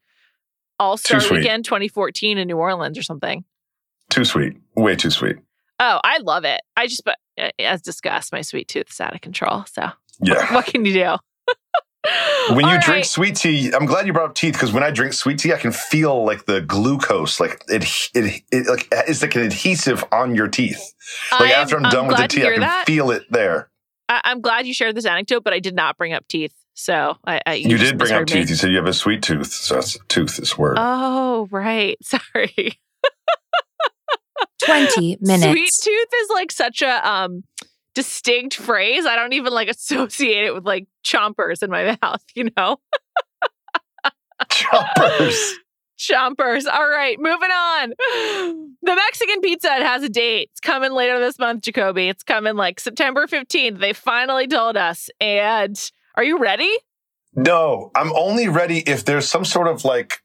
All 0.78 0.96
Star. 0.96 1.20
Weekend 1.30 1.64
2014 1.64 2.38
in 2.38 2.46
New 2.46 2.56
Orleans 2.56 2.98
or 2.98 3.02
something. 3.02 3.44
Too 4.10 4.24
sweet. 4.24 4.56
Way 4.76 4.94
too 4.94 5.10
sweet. 5.10 5.36
Oh, 5.78 6.00
I 6.02 6.18
love 6.18 6.44
it. 6.44 6.60
I 6.76 6.86
just, 6.86 7.04
but 7.04 7.16
uh, 7.40 7.50
as 7.58 7.82
discussed, 7.82 8.32
my 8.32 8.40
sweet 8.42 8.68
tooth 8.68 8.90
is 8.90 9.00
out 9.00 9.14
of 9.14 9.20
control. 9.20 9.64
So 9.70 9.90
Yeah. 10.20 10.52
what 10.54 10.66
can 10.66 10.84
you 10.84 10.92
do? 10.92 11.16
When 12.50 12.64
you 12.64 12.74
All 12.74 12.78
drink 12.78 12.88
right. 12.88 13.04
sweet 13.06 13.34
tea, 13.34 13.72
I'm 13.74 13.86
glad 13.86 14.06
you 14.06 14.12
brought 14.12 14.28
up 14.30 14.34
teeth 14.36 14.52
because 14.54 14.72
when 14.72 14.84
I 14.84 14.92
drink 14.92 15.12
sweet 15.12 15.40
tea, 15.40 15.52
I 15.52 15.56
can 15.56 15.72
feel 15.72 16.24
like 16.24 16.46
the 16.46 16.60
glucose, 16.60 17.40
like 17.40 17.64
it, 17.66 17.82
it, 18.14 18.42
it 18.52 18.68
like 18.68 18.86
it's 18.92 19.20
like 19.22 19.34
an 19.34 19.42
adhesive 19.42 20.04
on 20.12 20.36
your 20.36 20.46
teeth. 20.46 20.80
Like 21.32 21.50
I'm- 21.52 21.62
after 21.62 21.76
I'm, 21.76 21.86
I'm 21.86 21.90
done 21.90 22.06
with 22.06 22.18
the 22.18 22.28
tea, 22.28 22.46
I 22.46 22.52
can 22.52 22.60
that. 22.60 22.86
feel 22.86 23.10
it 23.10 23.24
there. 23.30 23.70
I, 24.08 24.20
I'm 24.22 24.40
glad 24.40 24.68
you 24.68 24.74
shared 24.74 24.94
this 24.94 25.04
anecdote, 25.06 25.42
but 25.42 25.52
I 25.52 25.58
did 25.58 25.74
not 25.74 25.96
bring 25.98 26.12
up 26.12 26.28
teeth. 26.28 26.54
So 26.74 27.16
I, 27.26 27.40
I 27.44 27.54
You, 27.54 27.70
just 27.76 27.90
did 27.92 27.98
bring 27.98 28.12
up 28.12 28.20
me. 28.20 28.26
teeth. 28.26 28.50
You 28.50 28.54
said 28.54 28.70
you 28.70 28.76
have 28.76 28.86
a 28.86 28.92
sweet 28.92 29.22
tooth, 29.24 29.50
so 29.52 29.74
that's 29.74 29.98
tooth 30.06 30.38
is 30.38 30.56
word. 30.56 30.76
Oh, 30.78 31.48
right. 31.50 31.96
Sorry. 32.04 32.78
20 34.66 35.18
minutes. 35.20 35.52
Sweet 35.52 35.72
tooth 35.82 36.08
is 36.22 36.28
like 36.30 36.52
such 36.52 36.82
a 36.82 37.08
um 37.08 37.44
distinct 37.94 38.54
phrase. 38.56 39.06
I 39.06 39.16
don't 39.16 39.32
even 39.32 39.52
like 39.52 39.68
associate 39.70 40.44
it 40.44 40.54
with 40.54 40.64
like 40.64 40.86
chompers 41.04 41.62
in 41.62 41.70
my 41.70 41.98
mouth, 42.02 42.22
you 42.34 42.50
know? 42.56 42.78
chompers. 44.44 45.52
Chompers. 45.98 46.66
All 46.70 46.88
right, 46.88 47.16
moving 47.18 47.50
on. 47.50 47.92
The 48.82 48.94
Mexican 48.94 49.40
pizza 49.40 49.74
it 49.74 49.82
has 49.82 50.04
a 50.04 50.08
date. 50.08 50.50
It's 50.52 50.60
coming 50.60 50.92
later 50.92 51.18
this 51.18 51.40
month, 51.40 51.62
Jacoby. 51.62 52.08
It's 52.08 52.22
coming 52.22 52.54
like 52.54 52.78
September 52.78 53.26
15th. 53.26 53.80
They 53.80 53.92
finally 53.92 54.46
told 54.46 54.76
us. 54.76 55.10
And 55.20 55.76
are 56.14 56.22
you 56.22 56.38
ready? 56.38 56.70
No, 57.34 57.90
I'm 57.96 58.12
only 58.14 58.46
ready 58.46 58.78
if 58.86 59.04
there's 59.04 59.28
some 59.28 59.44
sort 59.44 59.66
of 59.66 59.84
like 59.84 60.22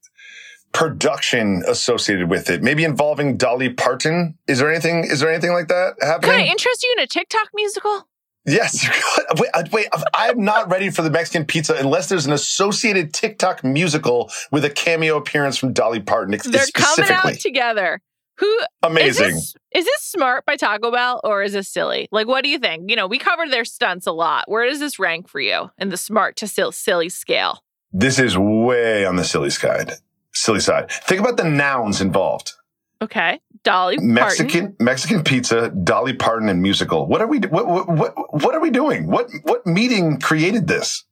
production 0.74 1.64
associated 1.68 2.30
with 2.30 2.50
it. 2.50 2.64
Maybe 2.64 2.84
involving 2.84 3.38
Dolly 3.38 3.70
Parton. 3.70 4.38
Is 4.48 4.60
there 4.60 4.72
anything? 4.72 5.04
Is 5.04 5.20
there 5.20 5.32
anything 5.32 5.52
like 5.52 5.68
that 5.68 5.96
happening? 6.02 6.32
Could 6.32 6.40
I 6.40 6.46
interest 6.46 6.84
you 6.84 6.96
in 6.98 7.04
a 7.04 7.08
TikTok 7.08 7.50
musical? 7.54 8.08
yes. 8.46 8.88
wait, 9.38 9.72
wait. 9.72 9.88
I'm 10.14 10.44
not 10.44 10.70
ready 10.70 10.90
for 10.90 11.02
the 11.02 11.12
Mexican 11.12 11.46
pizza 11.46 11.76
unless 11.76 12.10
there's 12.10 12.26
an 12.26 12.34
associated 12.34 13.14
TikTok 13.14 13.64
musical 13.64 14.32
with 14.52 14.66
a 14.66 14.70
cameo 14.70 15.18
appearance 15.18 15.58
from 15.58 15.74
Dolly 15.74 16.00
Parton. 16.00 16.38
They're 16.46 16.66
coming 16.74 17.10
out 17.12 17.34
together. 17.40 18.02
Who 18.38 18.60
Amazing. 18.82 19.28
Is 19.28 19.34
this, 19.34 19.56
is 19.76 19.86
this 19.86 20.02
smart 20.02 20.46
by 20.46 20.56
Taco 20.56 20.92
Bell 20.92 21.22
or 21.24 21.44
is 21.44 21.54
this 21.54 21.70
silly? 21.70 22.08
Like, 22.12 22.28
what 22.28 22.44
do 22.44 22.50
you 22.50 22.58
think? 22.58 22.90
You 22.90 22.96
know, 22.96 23.06
we 23.06 23.20
covered 23.20 23.52
their 23.52 23.66
stunts 23.66 24.08
a 24.08 24.12
lot. 24.12 24.46
Where 24.50 24.68
does 24.68 24.80
this 24.80 24.98
rank 24.98 25.28
for 25.28 25.40
you 25.40 25.70
in 25.78 25.90
the 25.90 25.98
smart 25.98 26.38
to 26.38 26.48
silly 26.48 27.10
scale? 27.10 27.64
This 27.94 28.18
is 28.18 28.36
way 28.38 29.06
on 29.06 29.18
the 29.18 29.24
silly 29.24 29.52
side. 29.52 29.94
Silly 30.34 30.60
side. 30.60 30.90
Think 30.90 31.20
about 31.20 31.38
the 31.38 31.44
nouns 31.44 32.02
involved. 32.02 32.54
Okay, 33.02 33.40
Dolly 33.64 33.98
Mexican 33.98 34.62
Parton. 34.62 34.76
Mexican 34.80 35.24
pizza, 35.24 35.70
Dolly 35.70 36.14
Parton, 36.14 36.50
and 36.50 36.62
musical. 36.62 37.08
What 37.08 37.22
are 37.22 37.28
we? 37.28 37.40
What, 37.40 37.68
what 37.68 37.90
what 37.90 38.44
what 38.44 38.56
are 38.56 38.62
we 38.62 38.70
doing? 38.70 39.08
What 39.08 39.28
what 39.44 39.66
meeting 39.66 40.20
created 40.20 40.68
this? 40.68 41.04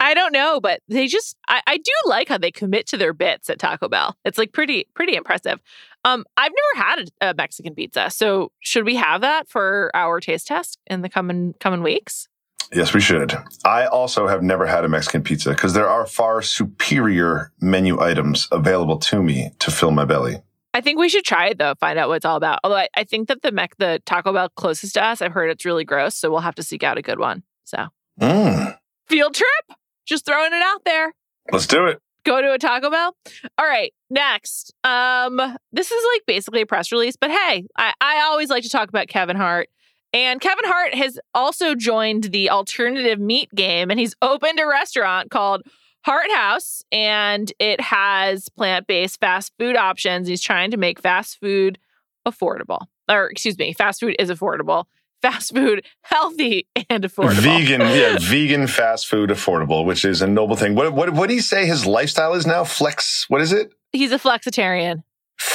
I 0.00 0.14
don't 0.14 0.32
know, 0.32 0.60
but 0.60 0.80
they 0.88 1.06
just 1.06 1.36
I, 1.48 1.60
I 1.66 1.76
do 1.78 1.92
like 2.06 2.28
how 2.28 2.38
they 2.38 2.52
commit 2.52 2.86
to 2.88 2.96
their 2.96 3.12
bits 3.12 3.50
at 3.50 3.58
Taco 3.58 3.88
Bell. 3.88 4.16
It's 4.24 4.38
like 4.38 4.52
pretty 4.52 4.88
pretty 4.94 5.16
impressive. 5.16 5.58
Um, 6.04 6.24
I've 6.36 6.52
never 6.52 6.86
had 6.86 6.98
a, 7.00 7.30
a 7.30 7.34
Mexican 7.34 7.74
pizza, 7.74 8.10
so 8.10 8.52
should 8.60 8.84
we 8.84 8.94
have 8.96 9.22
that 9.22 9.48
for 9.48 9.90
our 9.94 10.20
taste 10.20 10.46
test 10.46 10.78
in 10.86 11.02
the 11.02 11.08
coming 11.08 11.54
coming 11.60 11.82
weeks? 11.82 12.28
Yes, 12.72 12.92
we 12.92 13.00
should. 13.00 13.34
I 13.64 13.86
also 13.86 14.26
have 14.28 14.42
never 14.42 14.66
had 14.66 14.84
a 14.84 14.88
Mexican 14.88 15.22
pizza 15.22 15.50
because 15.50 15.72
there 15.74 15.88
are 15.88 16.06
far 16.06 16.42
superior 16.42 17.52
menu 17.60 18.00
items 18.00 18.46
available 18.52 18.98
to 18.98 19.22
me 19.22 19.52
to 19.60 19.70
fill 19.70 19.90
my 19.90 20.04
belly. 20.04 20.42
I 20.74 20.80
think 20.82 20.98
we 20.98 21.08
should 21.08 21.24
try 21.24 21.48
it 21.48 21.58
though, 21.58 21.74
find 21.80 21.98
out 21.98 22.08
what 22.08 22.16
it's 22.16 22.24
all 22.26 22.36
about. 22.36 22.60
Although 22.62 22.76
I, 22.76 22.88
I 22.94 23.04
think 23.04 23.28
that 23.28 23.42
the 23.42 23.50
Mec 23.52 23.74
the 23.78 24.00
Taco 24.04 24.32
Bell 24.32 24.48
closest 24.50 24.94
to 24.94 25.04
us, 25.04 25.22
I've 25.22 25.32
heard 25.32 25.50
it's 25.50 25.64
really 25.64 25.84
gross, 25.84 26.14
so 26.14 26.30
we'll 26.30 26.40
have 26.40 26.54
to 26.56 26.62
seek 26.62 26.82
out 26.82 26.98
a 26.98 27.02
good 27.02 27.18
one. 27.18 27.42
So 27.64 27.86
Mm, 28.20 28.76
field 29.08 29.34
trip, 29.34 29.78
just 30.06 30.26
throwing 30.26 30.52
it 30.52 30.62
out 30.62 30.84
there. 30.84 31.14
let's 31.52 31.66
do 31.66 31.86
it. 31.86 32.00
Go 32.24 32.42
to 32.42 32.52
a 32.52 32.58
Taco 32.58 32.90
Bell. 32.90 33.16
All 33.56 33.66
right, 33.66 33.94
next. 34.10 34.74
Um, 34.84 35.36
this 35.72 35.90
is 35.90 36.04
like 36.14 36.22
basically 36.26 36.60
a 36.60 36.66
press 36.66 36.92
release, 36.92 37.16
but 37.16 37.30
hey, 37.30 37.64
I, 37.78 37.94
I 38.00 38.20
always 38.26 38.50
like 38.50 38.64
to 38.64 38.68
talk 38.68 38.88
about 38.90 39.08
Kevin 39.08 39.36
Hart. 39.36 39.68
And 40.12 40.40
Kevin 40.40 40.64
Hart 40.64 40.94
has 40.94 41.18
also 41.34 41.74
joined 41.74 42.24
the 42.24 42.50
alternative 42.50 43.18
meat 43.18 43.54
game, 43.54 43.90
and 43.90 44.00
he's 44.00 44.14
opened 44.22 44.58
a 44.58 44.66
restaurant 44.66 45.30
called 45.30 45.62
Hart 46.04 46.30
House, 46.30 46.82
and 46.90 47.52
it 47.58 47.80
has 47.80 48.48
plant 48.48 48.86
based 48.86 49.20
fast 49.20 49.52
food 49.58 49.76
options. 49.76 50.26
He's 50.28 50.40
trying 50.40 50.70
to 50.70 50.76
make 50.76 51.00
fast 51.00 51.38
food 51.40 51.78
affordable, 52.26 52.86
or 53.10 53.26
excuse 53.26 53.58
me, 53.58 53.72
fast 53.72 54.00
food 54.00 54.16
is 54.18 54.30
affordable. 54.30 54.84
Fast 55.20 55.52
food 55.52 55.84
healthy 56.02 56.68
and 56.88 57.02
affordable. 57.02 57.40
Vegan, 57.40 57.80
yeah, 57.80 58.18
vegan 58.20 58.68
fast 58.68 59.08
food 59.08 59.30
affordable, 59.30 59.84
which 59.84 60.04
is 60.04 60.22
a 60.22 60.28
noble 60.28 60.54
thing. 60.54 60.76
What 60.76 60.92
what 60.92 61.12
what 61.12 61.28
do 61.28 61.34
you 61.34 61.40
say 61.40 61.66
his 61.66 61.84
lifestyle 61.84 62.34
is 62.34 62.46
now? 62.46 62.62
Flex. 62.62 63.24
What 63.26 63.40
is 63.40 63.50
it? 63.50 63.72
He's 63.90 64.12
a 64.12 64.18
flexitarian. 64.20 65.02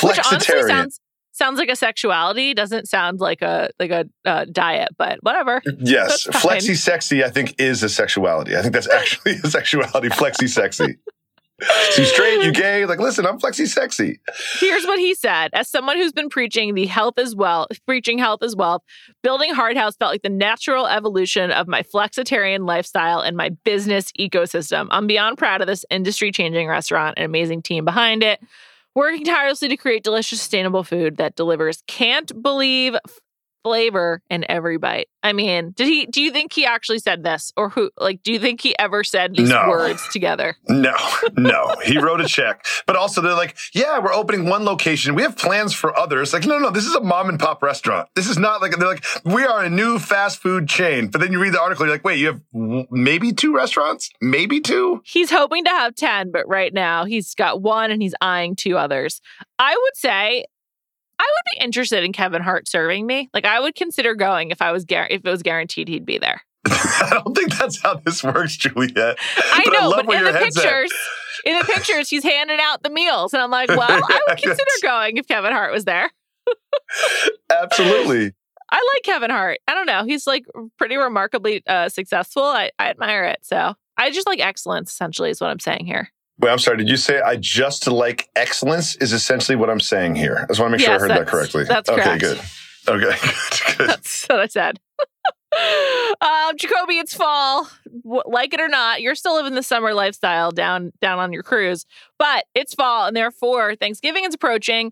Which 0.01 0.19
honestly 0.19 0.55
Flexitarian. 0.55 0.67
sounds 0.67 0.99
sounds 1.33 1.59
like 1.59 1.69
a 1.69 1.75
sexuality. 1.75 2.53
Doesn't 2.53 2.87
sound 2.87 3.19
like 3.19 3.41
a 3.41 3.69
like 3.79 3.91
a 3.91 4.05
uh, 4.23 4.45
diet, 4.45 4.89
but 4.97 5.19
whatever. 5.21 5.61
Yes, 5.79 6.25
flexi 6.27 6.77
sexy. 6.77 7.23
I 7.23 7.29
think 7.29 7.55
is 7.59 7.83
a 7.83 7.89
sexuality. 7.89 8.55
I 8.55 8.61
think 8.61 8.73
that's 8.73 8.89
actually 8.91 9.33
a 9.43 9.49
sexuality. 9.49 10.09
Flexi 10.09 10.47
sexy. 10.47 10.97
So 11.91 12.01
you 12.01 12.07
straight, 12.07 12.43
you 12.43 12.51
gay? 12.51 12.85
Like, 12.85 12.99
listen, 12.99 13.25
I'm 13.25 13.39
flexi 13.39 13.67
sexy. 13.67 14.19
Here's 14.59 14.85
what 14.85 14.99
he 14.99 15.13
said: 15.13 15.49
As 15.53 15.69
someone 15.69 15.97
who's 15.97 16.11
been 16.11 16.29
preaching 16.29 16.73
the 16.73 16.87
health 16.87 17.17
as 17.17 17.35
well, 17.35 17.67
preaching 17.85 18.17
health 18.17 18.43
as 18.43 18.55
well, 18.55 18.83
building 19.21 19.53
Hart 19.53 19.77
House 19.77 19.95
felt 19.95 20.11
like 20.11 20.23
the 20.23 20.29
natural 20.29 20.87
evolution 20.87 21.51
of 21.51 21.67
my 21.67 21.83
flexitarian 21.83 22.67
lifestyle 22.67 23.19
and 23.19 23.37
my 23.37 23.49
business 23.63 24.11
ecosystem. 24.19 24.87
I'm 24.91 25.07
beyond 25.07 25.37
proud 25.37 25.61
of 25.61 25.67
this 25.67 25.85
industry-changing 25.89 26.67
restaurant 26.67 27.15
and 27.17 27.25
amazing 27.25 27.61
team 27.61 27.85
behind 27.85 28.23
it. 28.23 28.41
Working 28.95 29.25
tirelessly 29.25 29.69
to 29.69 29.77
create 29.77 30.03
delicious, 30.03 30.39
sustainable 30.39 30.83
food 30.83 31.17
that 31.17 31.35
delivers. 31.35 31.83
Can't 31.87 32.43
believe 32.43 32.95
flavor 33.63 34.21
in 34.29 34.45
every 34.49 34.77
bite. 34.77 35.07
I 35.25 35.31
mean, 35.31 35.71
did 35.71 35.87
he 35.87 36.05
do 36.05 36.21
you 36.21 36.31
think 36.31 36.51
he 36.51 36.65
actually 36.65 36.99
said 36.99 37.23
this 37.23 37.53
or 37.55 37.69
who 37.69 37.89
like 37.97 38.21
do 38.23 38.33
you 38.33 38.39
think 38.39 38.59
he 38.59 38.77
ever 38.77 39.03
said 39.05 39.35
these 39.35 39.49
No. 39.49 39.67
words 39.69 40.05
together? 40.09 40.57
No, 40.69 40.95
no. 41.37 41.75
He 41.85 41.97
wrote 41.97 42.19
a 42.19 42.25
check. 42.27 42.65
But 42.85 42.95
also 42.97 43.21
they're 43.21 43.33
like, 43.35 43.55
yeah, 43.73 43.99
we're 43.99 44.11
opening 44.13 44.49
one 44.49 44.65
location. 44.65 45.15
We 45.15 45.21
have 45.21 45.37
plans 45.37 45.73
for 45.73 45.97
others. 45.97 46.33
Like, 46.33 46.45
no, 46.45 46.57
no, 46.59 46.71
this 46.71 46.85
is 46.85 46.93
a 46.95 46.99
mom 47.01 47.29
and 47.29 47.39
pop 47.39 47.63
restaurant. 47.63 48.09
This 48.15 48.27
is 48.29 48.37
not 48.37 48.61
like, 48.61 48.75
they're 48.77 48.87
like, 48.87 49.05
we 49.23 49.45
are 49.45 49.63
a 49.63 49.69
new 49.69 49.97
fast 49.99 50.39
food 50.41 50.67
chain. 50.67 51.07
But 51.07 51.21
then 51.21 51.31
you 51.31 51.39
read 51.39 51.53
the 51.53 51.61
article, 51.61 51.85
you're 51.85 51.95
like, 51.95 52.03
wait, 52.03 52.19
you 52.19 52.27
have 52.27 52.41
w- 52.51 52.85
maybe 52.91 53.31
two 53.31 53.55
restaurants? 53.55 54.09
Maybe 54.21 54.59
two? 54.59 55.01
He's 55.05 55.31
hoping 55.31 55.63
to 55.65 55.69
have 55.69 55.95
10, 55.95 56.31
but 56.31 56.47
right 56.49 56.73
now 56.73 57.05
he's 57.05 57.33
got 57.33 57.61
one 57.61 57.91
and 57.91 58.01
he's 58.01 58.15
eyeing 58.19 58.55
two 58.55 58.77
others. 58.77 59.21
I 59.59 59.73
would 59.81 59.95
say 59.95 60.43
I 61.19 61.23
would 61.23 61.57
be 61.59 61.63
interested 61.65 62.03
in 62.03 62.11
Kevin 62.13 62.41
Hart 62.41 62.67
serving 62.67 63.05
me. 63.05 63.29
Like 63.33 63.45
I 63.45 63.59
would 63.59 63.75
consider 63.75 64.15
going 64.15 64.51
if 64.51 64.61
I 64.61 64.71
was 64.71 64.85
gar- 64.85 65.07
if 65.09 65.25
it 65.25 65.29
was 65.29 65.41
guaranteed 65.43 65.87
he'd 65.87 66.05
be 66.05 66.17
there. 66.17 66.41
I 66.67 67.09
don't 67.11 67.35
think 67.35 67.57
that's 67.57 67.81
how 67.81 67.95
this 67.95 68.23
works, 68.23 68.55
Juliet. 68.57 69.17
I 69.37 69.61
But 69.65 69.77
I 69.77 69.79
know, 69.81 69.89
love 69.89 70.05
but 70.05 70.15
in 70.15 70.23
the 70.23 70.31
head's 70.33 70.57
at. 70.57 70.63
pictures, 70.63 70.93
in 71.45 71.57
the 71.59 71.65
pictures, 71.65 72.09
he's 72.09 72.23
handing 72.23 72.59
out 72.61 72.83
the 72.83 72.89
meals, 72.89 73.33
and 73.33 73.41
I'm 73.41 73.51
like, 73.51 73.69
well, 73.69 73.81
I 73.81 74.21
would 74.27 74.37
consider 74.41 74.63
going 74.81 75.17
if 75.17 75.27
Kevin 75.27 75.51
Hart 75.51 75.71
was 75.73 75.85
there. 75.85 76.09
Absolutely. 77.49 78.33
I 78.71 78.89
like 78.95 79.03
Kevin 79.03 79.29
Hart. 79.29 79.59
I 79.67 79.73
don't 79.75 79.85
know. 79.85 80.03
He's 80.05 80.25
like 80.25 80.45
pretty 80.77 80.95
remarkably 80.97 81.61
uh, 81.67 81.89
successful. 81.89 82.43
I, 82.43 82.71
I 82.79 82.89
admire 82.89 83.25
it. 83.25 83.39
So 83.43 83.75
I 83.97 84.09
just 84.11 84.25
like 84.27 84.39
excellence, 84.39 84.91
essentially, 84.91 85.29
is 85.29 85.39
what 85.41 85.49
I'm 85.51 85.59
saying 85.59 85.85
here. 85.85 86.09
Wait, 86.43 86.51
I'm 86.51 86.59
sorry. 86.59 86.75
Did 86.75 86.89
you 86.89 86.97
say 86.97 87.21
I 87.21 87.37
just 87.37 87.87
like 87.87 88.27
excellence 88.35 88.97
is 88.97 89.13
essentially 89.13 89.55
what 89.55 89.69
I'm 89.69 89.79
saying 89.79 90.15
here? 90.15 90.39
I 90.43 90.45
just 90.47 90.59
want 90.59 90.71
to 90.71 90.77
make 90.77 90.85
sure 90.85 90.93
I 90.93 90.99
heard 90.99 91.11
that 91.11 91.25
correctly. 91.25 91.63
that's 91.63 91.89
okay, 91.89 92.01
correct. 92.19 92.21
good. 92.21 92.39
Okay, 92.85 93.17
good, 93.21 93.77
good. 93.77 93.89
That's 93.89 94.25
what 94.27 94.39
I 94.41 94.47
said. 94.47 94.79
um, 96.19 96.57
Jacoby, 96.57 96.97
it's 96.97 97.13
fall. 97.13 97.69
W- 98.03 98.23
Like 98.25 98.53
it 98.53 98.59
or 98.59 98.67
not, 98.67 99.01
you're 99.01 99.15
still 99.15 99.35
living 99.35 99.55
the 99.55 99.63
summer 99.63 99.93
lifestyle 99.93 100.51
down 100.51 100.91
down 100.99 101.17
on 101.19 101.31
your 101.31 101.43
cruise, 101.43 101.85
but 102.19 102.43
it's 102.53 102.73
fall, 102.73 103.07
and 103.07 103.15
therefore 103.15 103.75
Thanksgiving 103.77 104.25
is 104.25 104.33
approaching. 104.33 104.91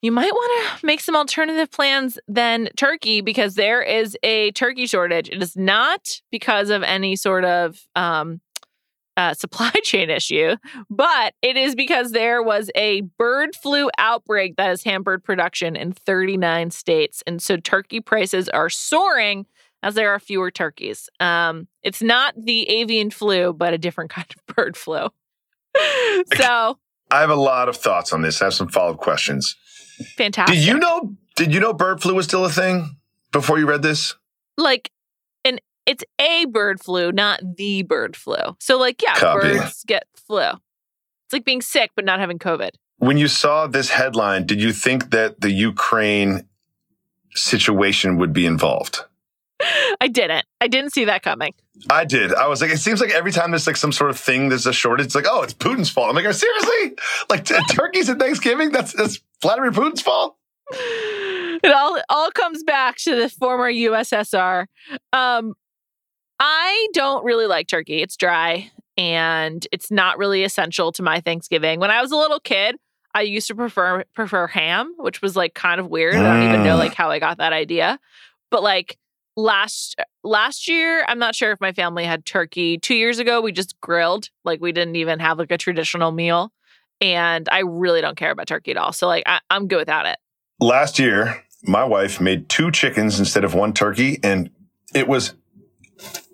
You 0.00 0.12
might 0.12 0.32
want 0.32 0.78
to 0.80 0.86
make 0.86 1.00
some 1.00 1.16
alternative 1.16 1.72
plans 1.72 2.20
than 2.28 2.68
turkey 2.76 3.20
because 3.20 3.56
there 3.56 3.82
is 3.82 4.16
a 4.22 4.52
turkey 4.52 4.86
shortage. 4.86 5.28
It 5.28 5.42
is 5.42 5.56
not 5.56 6.20
because 6.30 6.70
of 6.70 6.84
any 6.84 7.16
sort 7.16 7.44
of 7.44 7.80
um, 7.96 8.40
uh, 9.16 9.34
supply 9.42 9.70
chain 9.82 10.10
issue, 10.10 10.56
but 10.90 11.34
it 11.42 11.56
is 11.56 11.74
because 11.74 12.12
there 12.12 12.42
was 12.42 12.70
a 12.74 13.02
bird 13.18 13.54
flu 13.54 13.90
outbreak 13.98 14.56
that 14.56 14.66
has 14.66 14.82
hampered 14.82 15.22
production 15.24 15.76
in 15.76 15.92
39 15.92 16.70
states. 16.70 17.22
And 17.26 17.40
so 17.42 17.56
turkey 17.56 18.00
prices 18.00 18.48
are 18.48 18.70
soaring 18.70 19.46
as 19.82 19.94
there 19.94 20.10
are 20.10 20.20
fewer 20.20 20.50
turkeys. 20.50 21.08
Um, 21.18 21.66
it's 21.82 22.02
not 22.02 22.34
the 22.36 22.68
avian 22.68 23.10
flu, 23.10 23.52
but 23.52 23.74
a 23.74 23.78
different 23.78 24.10
kind 24.12 24.28
of 24.36 24.54
bird 24.54 24.76
flu. 24.76 25.08
so 26.36 26.78
I 27.10 27.20
have 27.20 27.30
a 27.30 27.34
lot 27.34 27.68
of 27.68 27.76
thoughts 27.76 28.12
on 28.12 28.22
this. 28.22 28.40
I 28.40 28.46
have 28.46 28.54
some 28.54 28.68
follow 28.68 28.92
up 28.92 28.98
questions. 28.98 29.56
fantastic. 30.16 30.56
Did 30.56 30.66
you 30.66 30.78
know? 30.78 31.16
Did 31.34 31.54
you 31.54 31.60
know 31.60 31.72
bird 31.72 32.02
flu 32.02 32.14
was 32.14 32.26
still 32.26 32.44
a 32.44 32.50
thing 32.50 32.96
before 33.32 33.58
you 33.58 33.66
read 33.66 33.82
this? 33.82 34.14
like 34.56 34.90
it's 35.86 36.04
a 36.20 36.44
bird 36.46 36.80
flu, 36.80 37.12
not 37.12 37.40
the 37.56 37.82
bird 37.82 38.16
flu. 38.16 38.36
So 38.60 38.78
like 38.78 39.02
yeah, 39.02 39.14
Copy. 39.14 39.40
birds 39.40 39.84
get 39.86 40.04
flu. 40.16 40.42
It's 40.48 41.32
like 41.32 41.44
being 41.44 41.62
sick 41.62 41.90
but 41.94 42.04
not 42.04 42.20
having 42.20 42.38
COVID. 42.38 42.70
When 42.98 43.16
you 43.18 43.28
saw 43.28 43.66
this 43.66 43.90
headline, 43.90 44.46
did 44.46 44.62
you 44.62 44.72
think 44.72 45.10
that 45.10 45.40
the 45.40 45.50
Ukraine 45.50 46.46
situation 47.34 48.16
would 48.18 48.32
be 48.32 48.46
involved? 48.46 49.00
I 50.00 50.08
didn't. 50.08 50.44
I 50.60 50.68
didn't 50.68 50.92
see 50.92 51.04
that 51.04 51.22
coming. 51.22 51.54
I 51.90 52.04
did. 52.04 52.34
I 52.34 52.48
was 52.48 52.60
like, 52.60 52.70
it 52.70 52.78
seems 52.78 53.00
like 53.00 53.10
every 53.10 53.32
time 53.32 53.50
there's 53.50 53.66
like 53.66 53.76
some 53.76 53.92
sort 53.92 54.10
of 54.10 54.18
thing, 54.18 54.48
there's 54.48 54.66
a 54.66 54.72
shortage. 54.72 55.06
It's 55.06 55.14
like, 55.14 55.26
oh, 55.28 55.42
it's 55.42 55.54
Putin's 55.54 55.90
fault. 55.90 56.08
I'm 56.08 56.16
like, 56.16 56.32
seriously? 56.32 56.96
Like 57.30 57.44
t- 57.44 57.58
turkeys 57.70 58.08
at 58.08 58.18
Thanksgiving? 58.18 58.70
That's 58.70 58.92
that's 58.92 59.20
Vladimir 59.40 59.72
Putin's 59.72 60.02
fault. 60.02 60.36
It 60.72 61.72
all 61.72 62.00
all 62.08 62.30
comes 62.30 62.62
back 62.64 62.96
to 62.98 63.14
the 63.14 63.28
former 63.28 63.70
USSR. 63.70 64.66
Um, 65.12 65.54
I 66.44 66.88
don't 66.92 67.24
really 67.24 67.46
like 67.46 67.68
turkey. 67.68 68.02
It's 68.02 68.16
dry 68.16 68.68
and 68.98 69.64
it's 69.70 69.92
not 69.92 70.18
really 70.18 70.42
essential 70.42 70.90
to 70.90 71.00
my 71.02 71.20
Thanksgiving. 71.20 71.78
When 71.78 71.92
I 71.92 72.02
was 72.02 72.10
a 72.10 72.16
little 72.16 72.40
kid, 72.40 72.74
I 73.14 73.20
used 73.22 73.46
to 73.46 73.54
prefer 73.54 74.02
prefer 74.12 74.48
ham, 74.48 74.92
which 74.98 75.22
was 75.22 75.36
like 75.36 75.54
kind 75.54 75.78
of 75.80 75.86
weird. 75.86 76.16
I 76.16 76.22
don't 76.22 76.42
even 76.48 76.64
know 76.64 76.74
Mm. 76.74 76.80
like 76.80 76.94
how 76.94 77.12
I 77.12 77.20
got 77.20 77.38
that 77.38 77.52
idea. 77.52 78.00
But 78.50 78.64
like 78.64 78.98
last 79.36 80.00
last 80.24 80.66
year, 80.66 81.04
I'm 81.06 81.20
not 81.20 81.36
sure 81.36 81.52
if 81.52 81.60
my 81.60 81.72
family 81.72 82.04
had 82.04 82.26
turkey. 82.26 82.76
2 82.76 82.96
years 82.96 83.20
ago, 83.20 83.40
we 83.40 83.52
just 83.52 83.80
grilled. 83.80 84.28
Like 84.44 84.60
we 84.60 84.72
didn't 84.72 84.96
even 84.96 85.20
have 85.20 85.38
like 85.38 85.52
a 85.52 85.58
traditional 85.58 86.10
meal. 86.10 86.52
And 87.00 87.48
I 87.52 87.60
really 87.60 88.00
don't 88.00 88.16
care 88.16 88.32
about 88.32 88.48
turkey 88.48 88.72
at 88.72 88.76
all. 88.76 88.92
So 88.92 89.06
like 89.06 89.22
I, 89.26 89.38
I'm 89.48 89.68
good 89.68 89.78
without 89.78 90.06
it. 90.06 90.18
Last 90.58 90.98
year, 90.98 91.44
my 91.62 91.84
wife 91.84 92.20
made 92.20 92.48
two 92.48 92.72
chickens 92.72 93.20
instead 93.20 93.44
of 93.44 93.54
one 93.54 93.72
turkey, 93.72 94.18
and 94.24 94.50
it 94.92 95.06
was 95.06 95.34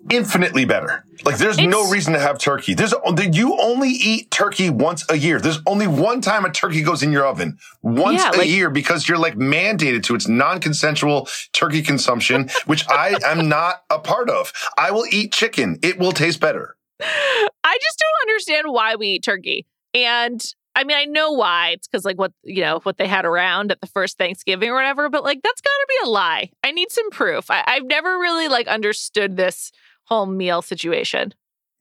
infinitely 0.09 0.65
better. 0.65 1.03
Like, 1.25 1.37
there's 1.37 1.57
no 1.57 1.89
reason 1.89 2.13
to 2.13 2.19
have 2.19 2.39
turkey. 2.39 2.73
There's 2.73 2.93
only 2.93 3.29
you 3.29 3.57
only 3.59 3.89
eat 3.89 4.31
turkey 4.31 4.69
once 4.69 5.05
a 5.09 5.17
year. 5.17 5.39
There's 5.39 5.59
only 5.67 5.85
one 5.85 6.21
time 6.21 6.45
a 6.45 6.49
turkey 6.51 6.81
goes 6.81 7.03
in 7.03 7.11
your 7.11 7.25
oven 7.25 7.57
once 7.81 8.21
Yeah, 8.23 8.31
a 8.31 8.37
like- 8.37 8.47
year 8.49 8.69
because 8.69 9.07
you're 9.07 9.17
like 9.17 9.35
mandated 9.35 10.03
to. 10.03 10.15
It's 10.15 10.27
non-consensual 10.27 11.27
turkey 11.51 11.81
consumption, 11.81 12.49
which 12.65 12.85
I 12.89 13.17
am 13.25 13.49
not 13.49 13.83
a 13.89 13.99
part 13.99 14.29
of. 14.29 14.53
I 14.77 14.91
will 14.91 15.05
eat 15.11 15.33
chicken. 15.33 15.77
It 15.83 15.99
will 15.99 16.13
taste 16.13 16.39
better. 16.39 16.75
I 17.01 17.77
just 17.81 17.99
don't 17.99 18.29
understand 18.29 18.67
why 18.69 18.95
we 18.95 19.07
eat 19.09 19.23
turkey. 19.23 19.65
And 19.93 20.41
I 20.79 20.85
mean, 20.85 20.95
I 20.95 21.03
know 21.03 21.33
why. 21.33 21.71
It's 21.71 21.89
because 21.89 22.05
like 22.05 22.17
what 22.17 22.31
you 22.43 22.61
know 22.61 22.79
what 22.83 22.97
they 22.97 23.05
had 23.05 23.25
around 23.25 23.69
at 23.69 23.81
the 23.81 23.87
first 23.87 24.17
Thanksgiving 24.17 24.69
or 24.69 24.75
whatever. 24.75 25.09
But 25.09 25.25
like 25.25 25.41
that's 25.43 25.59
got 25.59 25.69
to 25.69 25.85
be 25.89 26.07
a 26.07 26.09
lie. 26.09 26.51
I 26.63 26.71
need 26.71 26.89
some 26.89 27.09
proof. 27.09 27.51
I, 27.51 27.65
I've 27.67 27.83
never 27.83 28.17
really 28.17 28.47
like 28.47 28.67
understood 28.67 29.35
this 29.35 29.73
whole 30.05 30.25
meal 30.25 30.61
situation. 30.61 31.33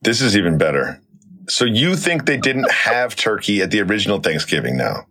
This 0.02 0.20
is 0.20 0.36
even 0.36 0.58
better. 0.58 1.00
So 1.48 1.64
you 1.64 1.94
think 1.94 2.26
they 2.26 2.36
didn't 2.36 2.70
have 2.72 3.14
turkey 3.14 3.62
at 3.62 3.70
the 3.70 3.80
original 3.82 4.18
Thanksgiving 4.18 4.76
now? 4.76 5.06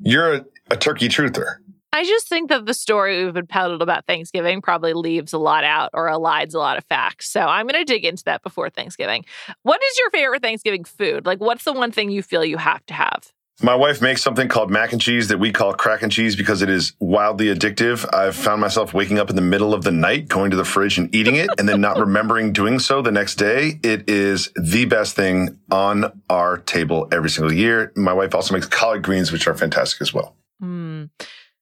You're 0.00 0.34
a, 0.34 0.44
a 0.70 0.76
turkey 0.76 1.08
truther. 1.10 1.56
I 1.92 2.04
just 2.04 2.28
think 2.28 2.50
that 2.50 2.66
the 2.66 2.74
story 2.74 3.24
we've 3.24 3.34
been 3.34 3.46
peddled 3.46 3.82
about 3.82 4.06
Thanksgiving 4.06 4.62
probably 4.62 4.92
leaves 4.92 5.32
a 5.32 5.38
lot 5.38 5.64
out 5.64 5.90
or 5.92 6.08
elides 6.08 6.54
a 6.54 6.58
lot 6.58 6.78
of 6.78 6.84
facts. 6.84 7.28
So 7.28 7.40
I'm 7.40 7.66
going 7.66 7.84
to 7.84 7.92
dig 7.92 8.04
into 8.04 8.24
that 8.24 8.42
before 8.42 8.70
Thanksgiving. 8.70 9.24
What 9.62 9.80
is 9.82 9.98
your 9.98 10.10
favorite 10.10 10.42
Thanksgiving 10.42 10.84
food? 10.84 11.26
Like, 11.26 11.40
what's 11.40 11.64
the 11.64 11.72
one 11.72 11.90
thing 11.90 12.10
you 12.10 12.22
feel 12.22 12.44
you 12.44 12.58
have 12.58 12.84
to 12.86 12.94
have? 12.94 13.32
My 13.62 13.74
wife 13.74 14.00
makes 14.00 14.22
something 14.22 14.48
called 14.48 14.70
mac 14.70 14.92
and 14.92 15.02
cheese 15.02 15.28
that 15.28 15.38
we 15.38 15.52
call 15.52 15.74
crack 15.74 16.00
and 16.00 16.10
cheese 16.10 16.34
because 16.34 16.62
it 16.62 16.70
is 16.70 16.94
wildly 16.98 17.46
addictive. 17.46 18.08
I've 18.14 18.34
found 18.34 18.60
myself 18.60 18.94
waking 18.94 19.18
up 19.18 19.28
in 19.28 19.36
the 19.36 19.42
middle 19.42 19.74
of 19.74 19.84
the 19.84 19.90
night, 19.90 20.28
going 20.28 20.50
to 20.52 20.56
the 20.56 20.64
fridge 20.64 20.96
and 20.96 21.14
eating 21.14 21.36
it, 21.36 21.50
and 21.58 21.68
then 21.68 21.78
not 21.78 21.98
remembering 21.98 22.54
doing 22.54 22.78
so 22.78 23.02
the 23.02 23.12
next 23.12 23.34
day. 23.34 23.78
It 23.82 24.08
is 24.08 24.50
the 24.54 24.86
best 24.86 25.14
thing 25.14 25.58
on 25.70 26.22
our 26.30 26.56
table 26.56 27.08
every 27.12 27.28
single 27.28 27.52
year. 27.52 27.92
My 27.96 28.14
wife 28.14 28.34
also 28.34 28.54
makes 28.54 28.64
collard 28.64 29.02
greens, 29.02 29.30
which 29.30 29.46
are 29.46 29.54
fantastic 29.54 30.00
as 30.00 30.14
well. 30.14 30.36
Hmm. 30.58 31.04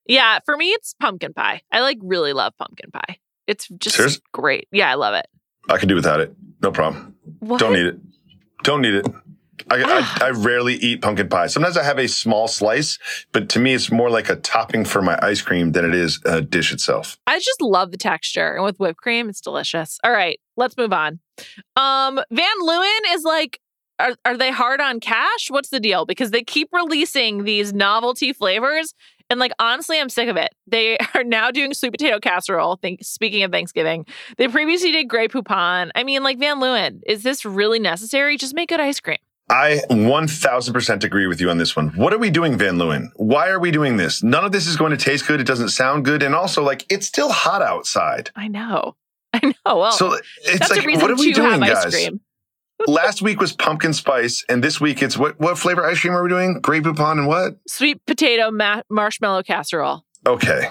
Yeah, 0.09 0.39
for 0.43 0.57
me, 0.57 0.71
it's 0.71 0.95
pumpkin 0.99 1.33
pie. 1.33 1.61
I 1.71 1.81
like 1.81 1.99
really 2.01 2.33
love 2.33 2.53
pumpkin 2.57 2.89
pie. 2.91 3.19
It's 3.45 3.67
just 3.77 3.95
Serious? 3.95 4.19
great. 4.33 4.67
Yeah, 4.71 4.89
I 4.89 4.95
love 4.95 5.13
it. 5.13 5.27
I 5.69 5.77
can 5.77 5.87
do 5.87 5.93
without 5.95 6.19
it. 6.19 6.35
No 6.61 6.71
problem. 6.71 7.15
What? 7.39 7.59
Don't 7.59 7.73
need 7.73 7.85
it. 7.85 7.99
Don't 8.63 8.81
need 8.81 8.95
it. 8.95 9.07
I, 9.71 9.83
I, 9.83 10.17
I 10.27 10.29
rarely 10.31 10.75
eat 10.75 11.03
pumpkin 11.03 11.29
pie. 11.29 11.45
Sometimes 11.45 11.77
I 11.77 11.83
have 11.83 11.99
a 11.99 12.07
small 12.07 12.47
slice, 12.47 12.97
but 13.31 13.49
to 13.49 13.59
me, 13.59 13.75
it's 13.75 13.91
more 13.91 14.09
like 14.09 14.29
a 14.29 14.35
topping 14.37 14.83
for 14.83 15.03
my 15.03 15.17
ice 15.21 15.43
cream 15.43 15.73
than 15.73 15.85
it 15.85 15.93
is 15.93 16.19
a 16.25 16.41
dish 16.41 16.73
itself. 16.73 17.19
I 17.27 17.37
just 17.37 17.61
love 17.61 17.91
the 17.91 17.97
texture, 17.97 18.55
and 18.55 18.65
with 18.65 18.77
whipped 18.79 18.97
cream, 18.97 19.29
it's 19.29 19.41
delicious. 19.41 19.99
All 20.03 20.11
right, 20.11 20.39
let's 20.57 20.75
move 20.75 20.91
on. 20.91 21.19
Um, 21.75 22.19
Van 22.31 22.61
Leeuwen 22.63 22.99
is 23.13 23.23
like, 23.23 23.59
are 23.99 24.15
are 24.25 24.37
they 24.37 24.49
hard 24.51 24.81
on 24.81 24.99
cash? 24.99 25.49
What's 25.49 25.69
the 25.69 25.79
deal? 25.79 26.05
Because 26.05 26.31
they 26.31 26.41
keep 26.41 26.69
releasing 26.71 27.43
these 27.43 27.73
novelty 27.73 28.33
flavors, 28.33 28.93
and 29.29 29.39
like 29.39 29.51
honestly, 29.59 29.99
I'm 29.99 30.09
sick 30.09 30.29
of 30.29 30.37
it. 30.37 30.53
They 30.67 30.97
are 31.15 31.23
now 31.23 31.51
doing 31.51 31.73
sweet 31.73 31.91
potato 31.91 32.19
casserole. 32.19 32.77
Think 32.77 33.03
speaking 33.03 33.43
of 33.43 33.51
Thanksgiving, 33.51 34.05
they 34.37 34.47
previously 34.47 34.91
did 34.91 35.05
Grey 35.05 35.27
Poupon. 35.27 35.91
I 35.95 36.03
mean, 36.03 36.23
like 36.23 36.39
Van 36.39 36.57
Leeuwen, 36.57 37.01
is 37.05 37.23
this 37.23 37.45
really 37.45 37.79
necessary? 37.79 38.37
Just 38.37 38.53
make 38.53 38.69
good 38.69 38.79
ice 38.79 38.99
cream. 38.99 39.17
I 39.51 39.81
1000% 39.89 41.03
agree 41.03 41.25
with 41.25 41.41
you 41.41 41.49
on 41.49 41.57
this 41.57 41.75
one. 41.75 41.89
What 41.89 42.13
are 42.13 42.19
we 42.19 42.29
doing, 42.29 42.55
Van 42.55 42.75
Leeuwen? 42.75 43.09
Why 43.15 43.49
are 43.49 43.59
we 43.59 43.71
doing 43.71 43.97
this? 43.97 44.21
None 44.21 44.45
of 44.45 44.51
this 44.51 44.67
is 44.67 44.77
going 44.77 44.91
to 44.91 44.97
taste 44.97 45.25
good. 45.25 45.41
It 45.41 45.47
doesn't 45.47 45.69
sound 45.69 46.05
good. 46.05 46.21
And 46.21 46.35
also, 46.35 46.63
like, 46.63 46.85
it's 46.91 47.07
still 47.07 47.31
hot 47.31 47.63
outside. 47.63 48.29
I 48.35 48.47
know, 48.47 48.95
I 49.33 49.39
know. 49.43 49.53
Well, 49.77 49.91
so 49.91 50.19
it's 50.43 50.69
like, 50.69 50.85
what 51.01 51.09
are 51.09 51.15
we 51.15 51.33
doing, 51.33 51.61
guys? 51.61 51.95
cream. 51.95 52.21
Last 52.87 53.21
week 53.21 53.39
was 53.41 53.51
pumpkin 53.53 53.93
spice, 53.93 54.43
and 54.49 54.63
this 54.63 54.79
week 54.79 55.01
it's 55.01 55.17
what, 55.17 55.39
what 55.39 55.57
flavor 55.57 55.85
ice 55.85 55.99
cream 55.99 56.13
are 56.13 56.23
we 56.23 56.29
doing? 56.29 56.59
Grey 56.61 56.79
Poupon 56.81 57.13
and 57.19 57.27
what? 57.27 57.55
Sweet 57.67 58.05
potato 58.05 58.51
ma- 58.51 58.81
marshmallow 58.89 59.43
casserole. 59.43 60.05
Okay. 60.25 60.69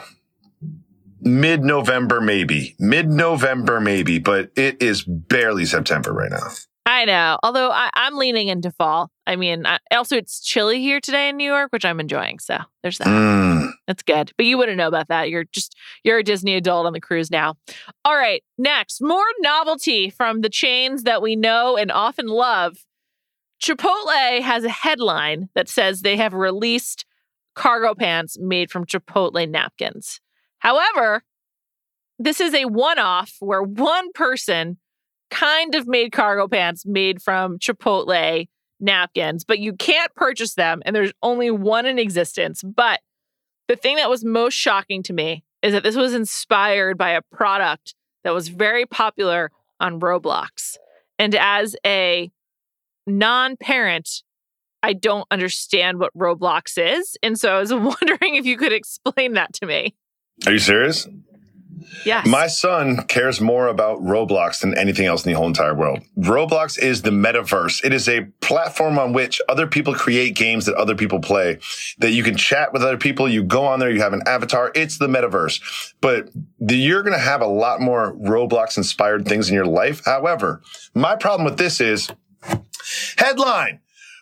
mid 1.20 1.62
November, 1.62 2.20
maybe. 2.20 2.74
Mid 2.78 3.08
November, 3.10 3.80
maybe, 3.80 4.18
but 4.18 4.50
it 4.56 4.82
is 4.82 5.02
barely 5.04 5.64
September 5.66 6.12
right 6.12 6.30
now. 6.30 6.48
I 6.88 7.04
know. 7.04 7.38
Although 7.42 7.70
I, 7.70 7.90
am 7.94 8.16
leaning 8.16 8.48
into 8.48 8.70
fall. 8.72 9.10
I 9.26 9.36
mean, 9.36 9.66
I, 9.66 9.78
also 9.90 10.16
it's 10.16 10.40
chilly 10.40 10.80
here 10.80 11.00
today 11.00 11.28
in 11.28 11.36
New 11.36 11.44
York, 11.44 11.70
which 11.70 11.84
I'm 11.84 12.00
enjoying. 12.00 12.38
So 12.38 12.56
there's 12.82 12.96
that. 12.96 13.06
Mm. 13.06 13.72
That's 13.86 14.02
good. 14.02 14.32
But 14.38 14.46
you 14.46 14.56
wouldn't 14.56 14.78
know 14.78 14.88
about 14.88 15.08
that. 15.08 15.28
You're 15.28 15.44
just 15.52 15.76
you're 16.02 16.18
a 16.18 16.22
Disney 16.24 16.54
adult 16.54 16.86
on 16.86 16.94
the 16.94 17.00
cruise 17.00 17.30
now. 17.30 17.56
All 18.06 18.16
right. 18.16 18.42
Next, 18.56 19.02
more 19.02 19.26
novelty 19.40 20.08
from 20.08 20.40
the 20.40 20.48
chains 20.48 21.02
that 21.02 21.20
we 21.20 21.36
know 21.36 21.76
and 21.76 21.92
often 21.92 22.26
love. 22.26 22.78
Chipotle 23.62 24.40
has 24.40 24.64
a 24.64 24.70
headline 24.70 25.50
that 25.54 25.68
says 25.68 26.00
they 26.00 26.16
have 26.16 26.32
released 26.32 27.04
cargo 27.54 27.94
pants 27.94 28.38
made 28.40 28.70
from 28.70 28.86
Chipotle 28.86 29.46
napkins. 29.46 30.20
However, 30.60 31.22
this 32.18 32.40
is 32.40 32.54
a 32.54 32.64
one 32.64 32.98
off 32.98 33.36
where 33.40 33.62
one 33.62 34.10
person 34.12 34.78
kind 35.30 35.74
of 35.74 35.86
made 35.86 36.12
cargo 36.12 36.48
pants 36.48 36.84
made 36.86 37.22
from 37.22 37.58
Chipotle 37.58 38.46
napkins, 38.80 39.44
but 39.44 39.58
you 39.58 39.72
can't 39.74 40.14
purchase 40.14 40.54
them 40.54 40.82
and 40.84 40.94
there's 40.94 41.12
only 41.22 41.50
one 41.50 41.86
in 41.86 41.98
existence. 41.98 42.62
But 42.62 43.00
the 43.66 43.76
thing 43.76 43.96
that 43.96 44.10
was 44.10 44.24
most 44.24 44.54
shocking 44.54 45.02
to 45.04 45.12
me 45.12 45.44
is 45.62 45.72
that 45.72 45.82
this 45.82 45.96
was 45.96 46.14
inspired 46.14 46.96
by 46.96 47.10
a 47.10 47.22
product 47.32 47.94
that 48.24 48.32
was 48.32 48.48
very 48.48 48.86
popular 48.86 49.50
on 49.80 50.00
Roblox. 50.00 50.76
And 51.18 51.34
as 51.34 51.76
a 51.84 52.30
non 53.06 53.56
parent, 53.56 54.22
I 54.82 54.92
don't 54.92 55.26
understand 55.30 55.98
what 55.98 56.16
Roblox 56.16 56.78
is. 56.78 57.16
And 57.22 57.38
so 57.38 57.56
I 57.56 57.60
was 57.60 57.72
wondering 57.74 58.36
if 58.36 58.46
you 58.46 58.56
could 58.56 58.72
explain 58.72 59.34
that 59.34 59.52
to 59.54 59.66
me. 59.66 59.94
Are 60.46 60.52
you 60.52 60.58
serious? 60.58 61.08
Yes. 62.04 62.26
My 62.26 62.46
son 62.46 63.04
cares 63.04 63.40
more 63.40 63.68
about 63.68 64.00
Roblox 64.00 64.60
than 64.60 64.76
anything 64.76 65.06
else 65.06 65.24
in 65.24 65.32
the 65.32 65.38
whole 65.38 65.46
entire 65.46 65.74
world. 65.74 66.00
Roblox 66.18 66.78
is 66.78 67.02
the 67.02 67.10
metaverse. 67.10 67.84
It 67.84 67.92
is 67.92 68.08
a 68.08 68.22
platform 68.40 68.98
on 68.98 69.12
which 69.12 69.40
other 69.48 69.66
people 69.66 69.94
create 69.94 70.34
games 70.34 70.66
that 70.66 70.74
other 70.76 70.94
people 70.94 71.20
play, 71.20 71.58
that 71.98 72.10
you 72.10 72.22
can 72.22 72.36
chat 72.36 72.72
with 72.72 72.82
other 72.82 72.96
people. 72.96 73.28
You 73.28 73.42
go 73.42 73.64
on 73.64 73.78
there, 73.78 73.90
you 73.90 74.00
have 74.00 74.12
an 74.12 74.22
avatar. 74.26 74.72
It's 74.74 74.98
the 74.98 75.08
metaverse, 75.08 75.92
but 76.00 76.30
the, 76.58 76.76
you're 76.76 77.02
going 77.02 77.16
to 77.16 77.22
have 77.22 77.40
a 77.40 77.46
lot 77.46 77.80
more 77.80 78.14
Roblox 78.14 78.76
inspired 78.76 79.26
things 79.26 79.48
in 79.48 79.54
your 79.54 79.66
life. 79.66 80.02
However, 80.04 80.62
my 80.94 81.16
problem 81.16 81.44
with 81.44 81.58
this 81.58 81.80
is 81.80 82.08
headline. 83.16 83.80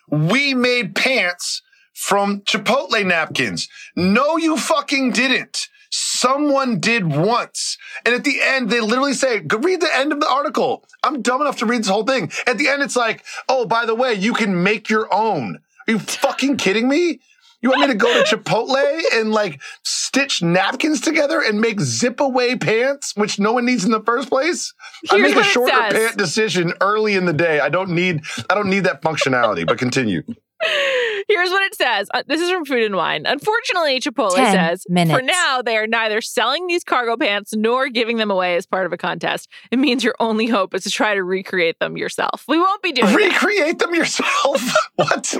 We 0.09 0.53
made 0.53 0.95
pants 0.95 1.61
from 1.93 2.41
Chipotle 2.41 3.05
napkins. 3.05 3.67
No, 3.95 4.37
you 4.37 4.55
fucking 4.55 5.11
didn't 5.11 5.67
someone 5.89 6.79
did 6.79 7.05
once. 7.07 7.77
And 8.05 8.13
at 8.15 8.23
the 8.23 8.39
end, 8.41 8.69
they 8.69 8.79
literally 8.79 9.13
say, 9.13 9.39
go 9.39 9.57
read 9.57 9.81
the 9.81 9.95
end 9.95 10.11
of 10.11 10.19
the 10.19 10.29
article. 10.29 10.85
I'm 11.03 11.21
dumb 11.21 11.41
enough 11.41 11.57
to 11.57 11.65
read 11.65 11.81
this 11.81 11.89
whole 11.89 12.03
thing. 12.03 12.31
At 12.45 12.57
the 12.57 12.67
end, 12.67 12.81
it's 12.81 12.95
like, 12.95 13.23
oh, 13.47 13.65
by 13.65 13.85
the 13.85 13.95
way, 13.95 14.13
you 14.13 14.33
can 14.33 14.63
make 14.63 14.89
your 14.89 15.13
own. 15.13 15.59
Are 15.87 15.91
you 15.91 15.99
fucking 15.99 16.57
kidding 16.57 16.87
me? 16.87 17.19
You 17.61 17.69
want 17.69 17.81
me 17.81 17.87
to 17.87 17.95
go 17.95 18.23
to 18.23 18.35
Chipotle 18.35 19.01
and 19.13 19.31
like 19.31 19.59
stitch 19.83 20.43
napkins 20.43 21.01
together 21.01 21.41
and 21.41 21.59
make 21.59 21.79
zip 21.81 22.19
away 22.19 22.55
pants, 22.55 23.13
which 23.15 23.39
no 23.39 23.53
one 23.53 23.65
needs 23.65 23.83
in 23.83 23.91
the 23.91 24.03
first 24.03 24.29
place? 24.29 24.73
Here's 25.09 25.33
I 25.33 25.35
make 25.35 25.35
a 25.35 25.43
shorter 25.43 25.71
pant 25.71 26.17
decision 26.17 26.73
early 26.81 27.15
in 27.15 27.25
the 27.25 27.33
day. 27.33 27.59
I 27.59 27.69
don't 27.69 27.89
need 27.89 28.21
I 28.49 28.53
don't 28.53 28.69
need 28.69 28.83
that 28.83 29.01
functionality, 29.01 29.65
but 29.65 29.79
continue. 29.79 30.21
Here's 31.27 31.49
what 31.49 31.61
it 31.63 31.75
says. 31.75 32.09
Uh, 32.13 32.23
this 32.27 32.41
is 32.41 32.49
from 32.49 32.65
Food 32.65 32.83
and 32.83 32.95
Wine. 32.95 33.25
Unfortunately, 33.25 33.99
Chipotle 33.99 34.31
says 34.31 34.85
minutes. 34.89 35.17
for 35.17 35.23
now 35.23 35.61
they 35.61 35.77
are 35.77 35.87
neither 35.87 36.21
selling 36.21 36.67
these 36.67 36.83
cargo 36.83 37.15
pants 37.15 37.53
nor 37.55 37.89
giving 37.89 38.17
them 38.17 38.31
away 38.31 38.55
as 38.55 38.65
part 38.65 38.85
of 38.85 38.93
a 38.93 38.97
contest. 38.97 39.49
It 39.71 39.79
means 39.79 40.03
your 40.03 40.15
only 40.19 40.47
hope 40.47 40.73
is 40.73 40.83
to 40.83 40.89
try 40.89 41.13
to 41.13 41.23
recreate 41.23 41.79
them 41.79 41.97
yourself. 41.97 42.43
We 42.47 42.59
won't 42.59 42.81
be 42.81 42.91
doing 42.91 43.13
recreate 43.13 43.79
that. 43.79 43.85
them 43.85 43.95
yourself. 43.95 44.61
what? 44.95 45.35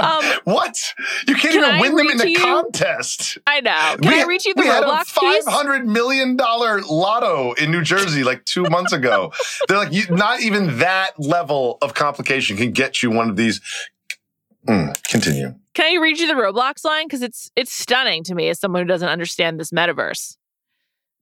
Um, 0.00 0.24
what? 0.44 0.78
You 1.26 1.34
can't 1.34 1.54
can 1.54 1.76
even 1.76 1.80
win 1.80 1.96
them 1.96 2.10
in 2.10 2.20
a 2.20 2.30
you? 2.30 2.38
contest. 2.38 3.38
I 3.46 3.60
know. 3.60 3.96
Can 4.00 4.12
we, 4.12 4.20
I 4.20 4.24
reach 4.24 4.46
you 4.46 4.54
the 4.54 4.62
we 4.62 4.68
Roblox 4.68 4.72
had 4.72 5.00
a 5.00 5.04
five 5.04 5.52
hundred 5.52 5.86
million 5.86 6.36
dollar 6.36 6.82
lotto 6.82 7.52
in 7.52 7.70
New 7.70 7.82
Jersey 7.82 8.24
like 8.24 8.44
two 8.44 8.62
months 8.70 8.92
ago. 8.92 9.32
They're 9.68 9.78
like, 9.78 9.92
you, 9.92 10.04
not 10.10 10.40
even 10.40 10.78
that 10.78 11.12
level 11.18 11.78
of 11.82 11.94
complication 11.94 12.56
can 12.56 12.72
get 12.72 13.02
you 13.02 13.10
one 13.10 13.30
of 13.30 13.36
these. 13.36 13.60
Mm, 14.66 15.02
continue. 15.04 15.54
Can 15.74 15.92
I 15.92 16.00
read 16.00 16.18
you 16.18 16.26
the 16.26 16.34
Roblox 16.34 16.84
line 16.84 17.06
because 17.06 17.22
it's 17.22 17.50
it's 17.56 17.72
stunning 17.72 18.24
to 18.24 18.34
me 18.34 18.48
as 18.48 18.58
someone 18.58 18.82
who 18.82 18.88
doesn't 18.88 19.08
understand 19.08 19.60
this 19.60 19.70
metaverse. 19.70 20.36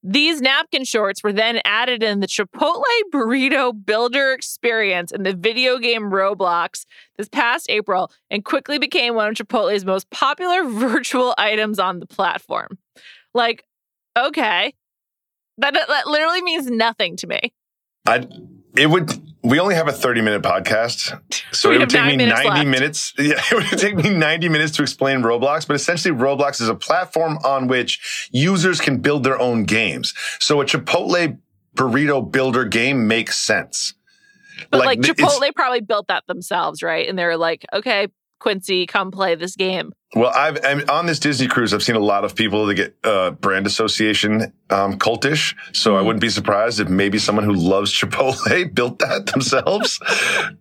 These 0.07 0.43
napkin 0.43 0.85
shorts 0.85 1.25
were 1.25 1.33
then 1.33 1.63
added 1.65 2.03
in 2.03 2.21
the 2.21 2.27
Chipotle 2.27 2.83
Burrito 3.11 3.73
Builder 3.87 4.33
experience 4.33 5.11
in 5.11 5.23
the 5.23 5.33
video 5.33 5.79
game 5.79 6.11
Roblox 6.11 6.85
this 7.17 7.31
past 7.31 7.71
April 7.71 8.13
and 8.31 8.45
quickly 8.45 8.79
became 8.79 9.15
one 9.15 9.29
of 9.29 9.35
Chipotle's 9.35 9.87
most 9.87 10.11
popular 10.11 10.65
virtual 10.69 11.35
items 11.39 11.79
on 11.79 12.01
the 12.01 12.07
platform. 12.07 12.77
Like, 13.33 13.65
okay, 14.15 14.75
that, 15.57 15.73
that 15.73 16.07
literally 16.07 16.43
means 16.43 16.67
nothing 16.67 17.17
to 17.17 17.27
me. 17.27 17.55
I 18.07 18.27
it 18.77 18.91
would 18.91 19.11
we 19.45 19.61
only 19.61 19.75
have 19.75 19.87
a 19.89 19.93
30 19.93 20.23
minute 20.23 20.43
podcast 20.43 21.21
so 21.53 21.71
it 21.73 21.79
would 21.79 21.91
take 21.91 22.05
me 22.07 22.17
minutes 22.17 22.41
90 22.43 22.49
left. 22.51 22.67
minutes 22.69 23.13
yeah 23.19 23.35
it 23.51 23.55
would 23.55 23.79
take 23.79 23.95
me 23.97 24.11
90 24.11 24.49
minutes 24.49 24.73
to 24.77 24.83
explain 24.83 25.21
roblox 25.21 25.67
but 25.67 25.77
essentially 25.77 26.15
roblox 26.15 26.61
is 26.61 26.69
a 26.69 26.75
platform 26.75 27.39
on 27.45 27.69
which 27.69 28.29
users 28.33 28.81
can 28.81 28.99
build 28.99 29.23
their 29.25 29.39
own 29.39 29.65
games 29.65 30.15
so 30.41 30.61
a 30.61 30.65
chipotle 30.65 31.39
burrito 31.77 32.31
builder 32.31 32.65
game 32.65 33.07
makes 33.07 33.39
sense 33.39 33.95
But 34.71 34.85
like, 34.85 34.99
it's- 35.01 35.15
Chipotle 35.15 35.53
probably 35.55 35.81
built 35.81 36.07
that 36.09 36.25
themselves, 36.29 36.81
right? 36.83 37.09
And 37.09 37.19
they're 37.19 37.37
like, 37.37 37.65
okay, 37.73 38.07
Quincy, 38.39 38.87
come 38.87 39.11
play 39.11 39.35
this 39.35 39.57
game. 39.57 39.93
Well, 40.15 40.31
I've 40.35 40.59
I'm, 40.65 40.89
on 40.89 41.07
this 41.07 41.19
Disney 41.19 41.49
cruise. 41.49 41.75
I've 41.75 41.83
seen 41.83 41.97
a 41.97 42.01
lot 42.01 42.25
of 42.25 42.37
people 42.37 42.67
that 42.67 42.75
get 42.75 42.97
uh, 43.03 43.33
brand 43.33 43.67
association 43.67 44.53
um, 44.71 44.99
cultish. 44.99 45.55
So 45.73 45.97
I 45.97 46.01
Mm. 46.03 46.07
wouldn't 46.07 46.21
be 46.21 46.29
surprised 46.29 46.79
if 46.81 46.89
maybe 46.89 47.19
someone 47.19 47.45
who 47.45 47.53
loves 47.55 47.93
Chipotle 47.93 48.73
built 48.75 49.01
that 49.01 49.27
themselves. 49.27 49.99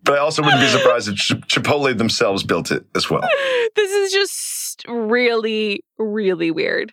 but 0.03 0.15
I 0.15 0.17
also 0.17 0.41
wouldn't 0.41 0.61
be 0.61 0.67
surprised 0.67 1.07
if 1.09 1.15
Ch- 1.17 1.33
Chipotle 1.47 1.95
themselves 1.97 2.43
built 2.43 2.71
it 2.71 2.85
as 2.95 3.09
well. 3.09 3.21
this 3.75 3.91
is 3.91 4.11
just 4.11 4.85
really, 4.87 5.83
really 5.99 6.49
weird. 6.49 6.91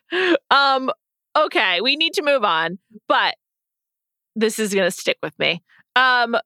Um, 0.50 0.90
okay, 1.36 1.80
we 1.80 1.96
need 1.96 2.12
to 2.14 2.22
move 2.22 2.44
on, 2.44 2.78
but 3.08 3.36
this 4.36 4.58
is 4.58 4.74
gonna 4.74 4.90
stick 4.90 5.16
with 5.22 5.38
me. 5.38 5.62
Um, 5.96 6.36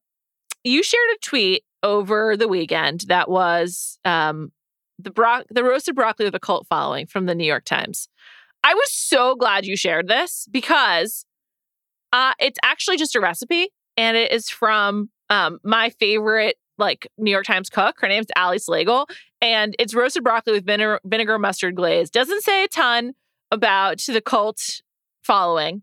you 0.62 0.82
shared 0.82 1.10
a 1.14 1.18
tweet 1.22 1.64
over 1.82 2.36
the 2.36 2.48
weekend 2.48 3.02
that 3.08 3.28
was 3.28 3.98
um 4.04 4.52
the 4.98 5.10
bro- 5.10 5.42
the 5.50 5.64
roasted 5.64 5.94
broccoli 5.94 6.26
with 6.26 6.34
a 6.34 6.40
cult 6.40 6.66
following 6.66 7.06
from 7.06 7.26
the 7.26 7.34
New 7.34 7.44
York 7.44 7.64
Times. 7.64 8.08
I 8.62 8.74
was 8.74 8.92
so 8.92 9.34
glad 9.34 9.66
you 9.66 9.76
shared 9.76 10.08
this 10.08 10.48
because 10.50 11.26
uh, 12.12 12.32
it's 12.38 12.58
actually 12.62 12.96
just 12.96 13.14
a 13.14 13.20
recipe 13.20 13.70
and 13.96 14.16
it 14.16 14.32
is 14.32 14.48
from 14.48 15.10
um, 15.30 15.58
my 15.64 15.90
favorite 15.90 16.56
like 16.78 17.06
New 17.18 17.30
York 17.30 17.44
Times 17.44 17.68
cook. 17.68 17.96
Her 18.00 18.08
name's 18.08 18.26
Ali 18.36 18.58
Slagle 18.58 19.06
and 19.40 19.76
it's 19.78 19.94
roasted 19.94 20.24
broccoli 20.24 20.54
with 20.54 20.66
vinegar, 20.66 21.00
vinegar 21.04 21.38
mustard 21.38 21.76
glaze. 21.76 22.10
Doesn't 22.10 22.42
say 22.42 22.64
a 22.64 22.68
ton 22.68 23.12
about 23.50 23.98
the 23.98 24.20
cult 24.20 24.80
following, 25.22 25.82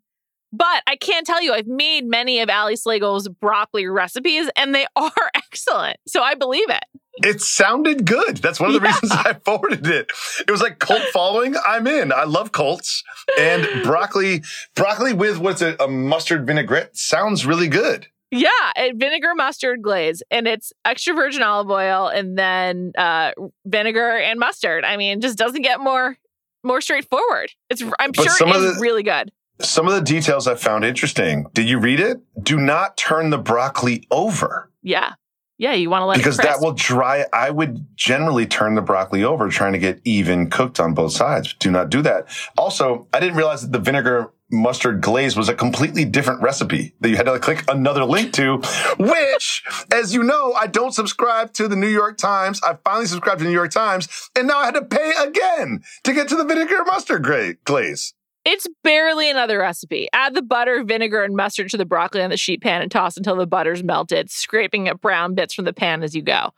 but 0.53 0.83
I 0.87 0.95
can't 0.95 1.25
tell 1.25 1.41
you 1.41 1.53
I've 1.53 1.67
made 1.67 2.05
many 2.05 2.39
of 2.39 2.49
Ali 2.49 2.75
Slagle's 2.75 3.27
broccoli 3.27 3.87
recipes 3.87 4.49
and 4.55 4.73
they 4.75 4.85
are 4.95 5.11
excellent. 5.35 5.97
So 6.07 6.21
I 6.21 6.35
believe 6.35 6.69
it. 6.69 6.83
It 7.23 7.41
sounded 7.41 8.05
good. 8.05 8.37
That's 8.37 8.59
one 8.59 8.73
of 8.73 8.81
the 8.81 8.87
Yeah. 8.87 8.93
reasons 8.93 9.11
I 9.11 9.33
forwarded 9.45 9.85
it. 9.87 10.09
It 10.47 10.51
was 10.51 10.61
like 10.61 10.79
cult 10.79 11.01
following. 11.13 11.55
I'm 11.65 11.85
in. 11.85 12.11
I 12.11 12.23
love 12.23 12.51
cults 12.51 13.03
and 13.39 13.67
broccoli. 13.83 14.43
Broccoli 14.75 15.13
with 15.13 15.37
what's 15.37 15.61
it? 15.61 15.79
A 15.81 15.87
mustard 15.87 16.47
vinaigrette 16.47 16.95
sounds 16.97 17.45
really 17.45 17.67
good. 17.67 18.07
Yeah, 18.33 18.47
vinegar 18.95 19.35
mustard 19.35 19.81
glaze, 19.81 20.23
and 20.31 20.47
it's 20.47 20.71
extra 20.85 21.13
virgin 21.13 21.43
olive 21.43 21.69
oil, 21.69 22.07
and 22.07 22.37
then 22.37 22.93
uh, 22.97 23.31
vinegar 23.65 24.09
and 24.17 24.39
mustard. 24.39 24.85
I 24.85 24.95
mean, 24.95 25.19
just 25.19 25.37
doesn't 25.37 25.63
get 25.63 25.81
more 25.81 26.15
more 26.63 26.79
straightforward. 26.79 27.51
It's 27.69 27.83
I'm 27.99 28.13
But 28.13 28.23
sure 28.23 28.31
some 28.31 28.47
it 28.51 28.55
of 28.55 28.63
is 28.63 28.75
the- 28.75 28.81
really 28.81 29.03
good. 29.03 29.33
Some 29.63 29.87
of 29.87 29.93
the 29.93 30.01
details 30.01 30.47
I 30.47 30.55
found 30.55 30.85
interesting. 30.85 31.45
Did 31.53 31.67
you 31.67 31.79
read 31.79 31.99
it? 31.99 32.19
Do 32.41 32.59
not 32.59 32.97
turn 32.97 33.29
the 33.29 33.37
broccoli 33.37 34.07
over. 34.11 34.71
Yeah, 34.81 35.13
yeah. 35.57 35.73
You 35.73 35.89
want 35.89 36.01
to 36.01 36.05
let 36.05 36.17
because 36.17 36.37
that 36.37 36.59
will 36.59 36.73
dry. 36.73 37.25
I 37.31 37.49
would 37.49 37.85
generally 37.95 38.45
turn 38.45 38.75
the 38.75 38.81
broccoli 38.81 39.23
over, 39.23 39.49
trying 39.49 39.73
to 39.73 39.79
get 39.79 40.01
even 40.03 40.49
cooked 40.49 40.79
on 40.79 40.93
both 40.93 41.13
sides. 41.13 41.53
Do 41.53 41.71
not 41.71 41.89
do 41.89 42.01
that. 42.01 42.27
Also, 42.57 43.07
I 43.13 43.19
didn't 43.19 43.37
realize 43.37 43.61
that 43.61 43.71
the 43.71 43.79
vinegar 43.79 44.31
mustard 44.51 45.01
glaze 45.01 45.37
was 45.37 45.49
a 45.49 45.53
completely 45.53 46.05
different 46.05 46.41
recipe 46.41 46.93
that 46.99 47.09
you 47.09 47.15
had 47.15 47.25
to 47.25 47.39
click 47.39 47.63
another 47.69 48.03
link 48.03 48.33
to, 48.33 48.57
which, 48.99 49.63
as 49.93 50.13
you 50.13 50.23
know, 50.23 50.53
I 50.53 50.67
don't 50.67 50.93
subscribe 50.93 51.53
to 51.53 51.67
the 51.67 51.75
New 51.75 51.87
York 51.87 52.17
Times. 52.17 52.59
I 52.63 52.77
finally 52.83 53.05
subscribed 53.05 53.39
to 53.39 53.45
the 53.45 53.49
New 53.49 53.55
York 53.55 53.71
Times 53.71 54.09
and 54.35 54.47
now 54.47 54.59
I 54.59 54.65
had 54.65 54.75
to 54.75 54.85
pay 54.85 55.13
again 55.19 55.83
to 56.03 56.13
get 56.13 56.27
to 56.29 56.35
the 56.35 56.45
vinegar 56.45 56.83
mustard 56.85 57.23
glaze. 57.63 58.13
It's 58.43 58.67
barely 58.83 59.29
another 59.29 59.59
recipe. 59.59 60.07
Add 60.13 60.33
the 60.33 60.41
butter, 60.41 60.83
vinegar, 60.83 61.23
and 61.23 61.35
mustard 61.35 61.69
to 61.71 61.77
the 61.77 61.85
broccoli 61.85 62.23
on 62.23 62.31
the 62.31 62.37
sheet 62.37 62.61
pan 62.61 62.81
and 62.81 62.89
toss 62.91 63.15
until 63.17 63.35
the 63.35 63.45
butter's 63.45 63.83
melted, 63.83 64.31
scraping 64.31 64.89
up 64.89 64.99
brown 65.01 65.35
bits 65.35 65.53
from 65.53 65.65
the 65.65 65.73
pan 65.73 66.01
as 66.01 66.15
you 66.15 66.21
go. 66.23 66.51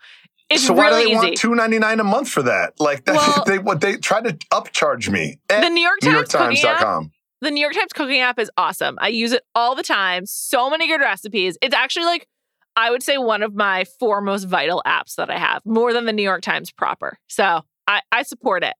It's 0.49 0.67
so 0.67 0.73
why 0.73 0.87
really 0.89 1.03
do 1.03 1.07
they 1.09 1.15
easy. 1.15 1.25
want 1.27 1.37
two 1.37 1.55
ninety 1.55 1.79
nine 1.79 1.99
a 1.99 2.03
month 2.03 2.29
for 2.29 2.43
that? 2.43 2.79
Like 2.79 3.05
that, 3.05 3.15
Well- 3.15 3.43
they 3.47 3.57
what 3.59 3.81
they 3.81 3.97
try 3.97 4.21
to 4.21 4.33
upcharge 4.51 5.09
me. 5.09 5.39
The 5.49 5.69
New 5.69 5.81
York 5.81 5.99
Times 6.01 6.29
cooking 6.31 6.57
app 6.65 6.79
NewYorkTimes.com. 6.79 7.11
the 7.41 7.51
New 7.51 7.61
York 7.61 7.73
Times 7.73 7.93
cooking 7.93 8.19
app 8.21 8.39
is 8.39 8.49
awesome. 8.55 8.97
I 9.01 9.07
use 9.09 9.31
it 9.33 9.43
all 9.55 9.75
the 9.75 9.83
time. 9.83 10.25
So 10.25 10.69
many 10.69 10.87
good 10.87 11.01
recipes. 11.01 11.57
It's 11.61 11.75
actually 11.75 12.05
like, 12.05 12.27
I 12.75 12.91
would 12.91 13.03
say 13.03 13.17
one 13.17 13.43
of 13.43 13.53
my 13.55 13.85
four 13.99 14.21
most 14.21 14.45
vital 14.45 14.81
apps 14.85 15.15
that 15.15 15.29
I 15.29 15.37
have, 15.37 15.61
more 15.65 15.91
than 15.93 16.05
the 16.05 16.13
New 16.13 16.23
York 16.23 16.41
Times 16.41 16.71
proper. 16.71 17.17
So 17.27 17.61
I, 17.87 18.01
I 18.11 18.23
support 18.23 18.63
it. 18.63 18.73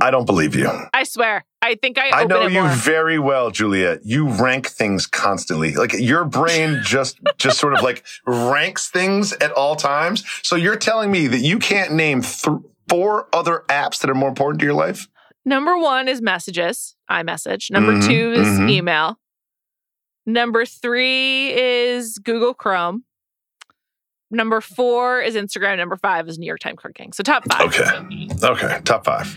I 0.00 0.10
don't 0.10 0.26
believe 0.26 0.56
you. 0.56 0.68
I 0.92 1.04
swear. 1.04 1.44
I 1.64 1.74
think 1.76 1.98
I, 1.98 2.10
I 2.10 2.24
know 2.24 2.46
you 2.46 2.62
more. 2.62 2.68
very 2.70 3.18
well, 3.18 3.50
Juliet. 3.50 4.00
You 4.04 4.28
rank 4.28 4.68
things 4.68 5.06
constantly. 5.06 5.74
Like 5.74 5.92
your 5.94 6.24
brain 6.24 6.80
just 6.84 7.18
just 7.38 7.58
sort 7.58 7.74
of 7.74 7.82
like 7.82 8.04
ranks 8.26 8.90
things 8.90 9.32
at 9.34 9.50
all 9.52 9.74
times. 9.76 10.24
So 10.42 10.56
you're 10.56 10.76
telling 10.76 11.10
me 11.10 11.26
that 11.28 11.40
you 11.40 11.58
can't 11.58 11.92
name 11.92 12.22
th- 12.22 12.58
four 12.88 13.28
other 13.32 13.64
apps 13.68 14.00
that 14.00 14.10
are 14.10 14.14
more 14.14 14.28
important 14.28 14.60
to 14.60 14.66
your 14.66 14.74
life? 14.74 15.08
Number 15.46 15.78
one 15.78 16.06
is 16.08 16.20
messages, 16.22 16.96
iMessage. 17.10 17.70
Number 17.70 17.92
Mhm, 17.92 18.06
two 18.06 18.32
is 18.32 18.46
mhm. 18.46 18.70
email. 18.70 19.18
Number 20.26 20.64
three 20.64 21.52
is 21.52 22.18
Google 22.18 22.54
Chrome. 22.54 23.04
Number 24.30 24.60
four 24.60 25.20
is 25.20 25.34
Instagram. 25.36 25.76
Number 25.76 25.96
five 25.96 26.28
is 26.28 26.38
New 26.38 26.46
York 26.46 26.60
Times 26.60 26.78
cooking. 26.82 27.12
So 27.12 27.22
top 27.22 27.44
five. 27.50 27.66
Okay. 27.66 28.28
Okay. 28.42 28.80
Top 28.84 29.04
five. 29.04 29.36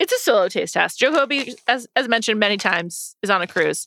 It's 0.00 0.12
a 0.14 0.18
solo 0.18 0.48
taste 0.48 0.74
test. 0.74 0.98
Jacoby, 0.98 1.54
as, 1.68 1.86
as 1.94 2.08
mentioned 2.08 2.40
many 2.40 2.56
times, 2.56 3.14
is 3.22 3.28
on 3.28 3.42
a 3.42 3.46
cruise. 3.46 3.86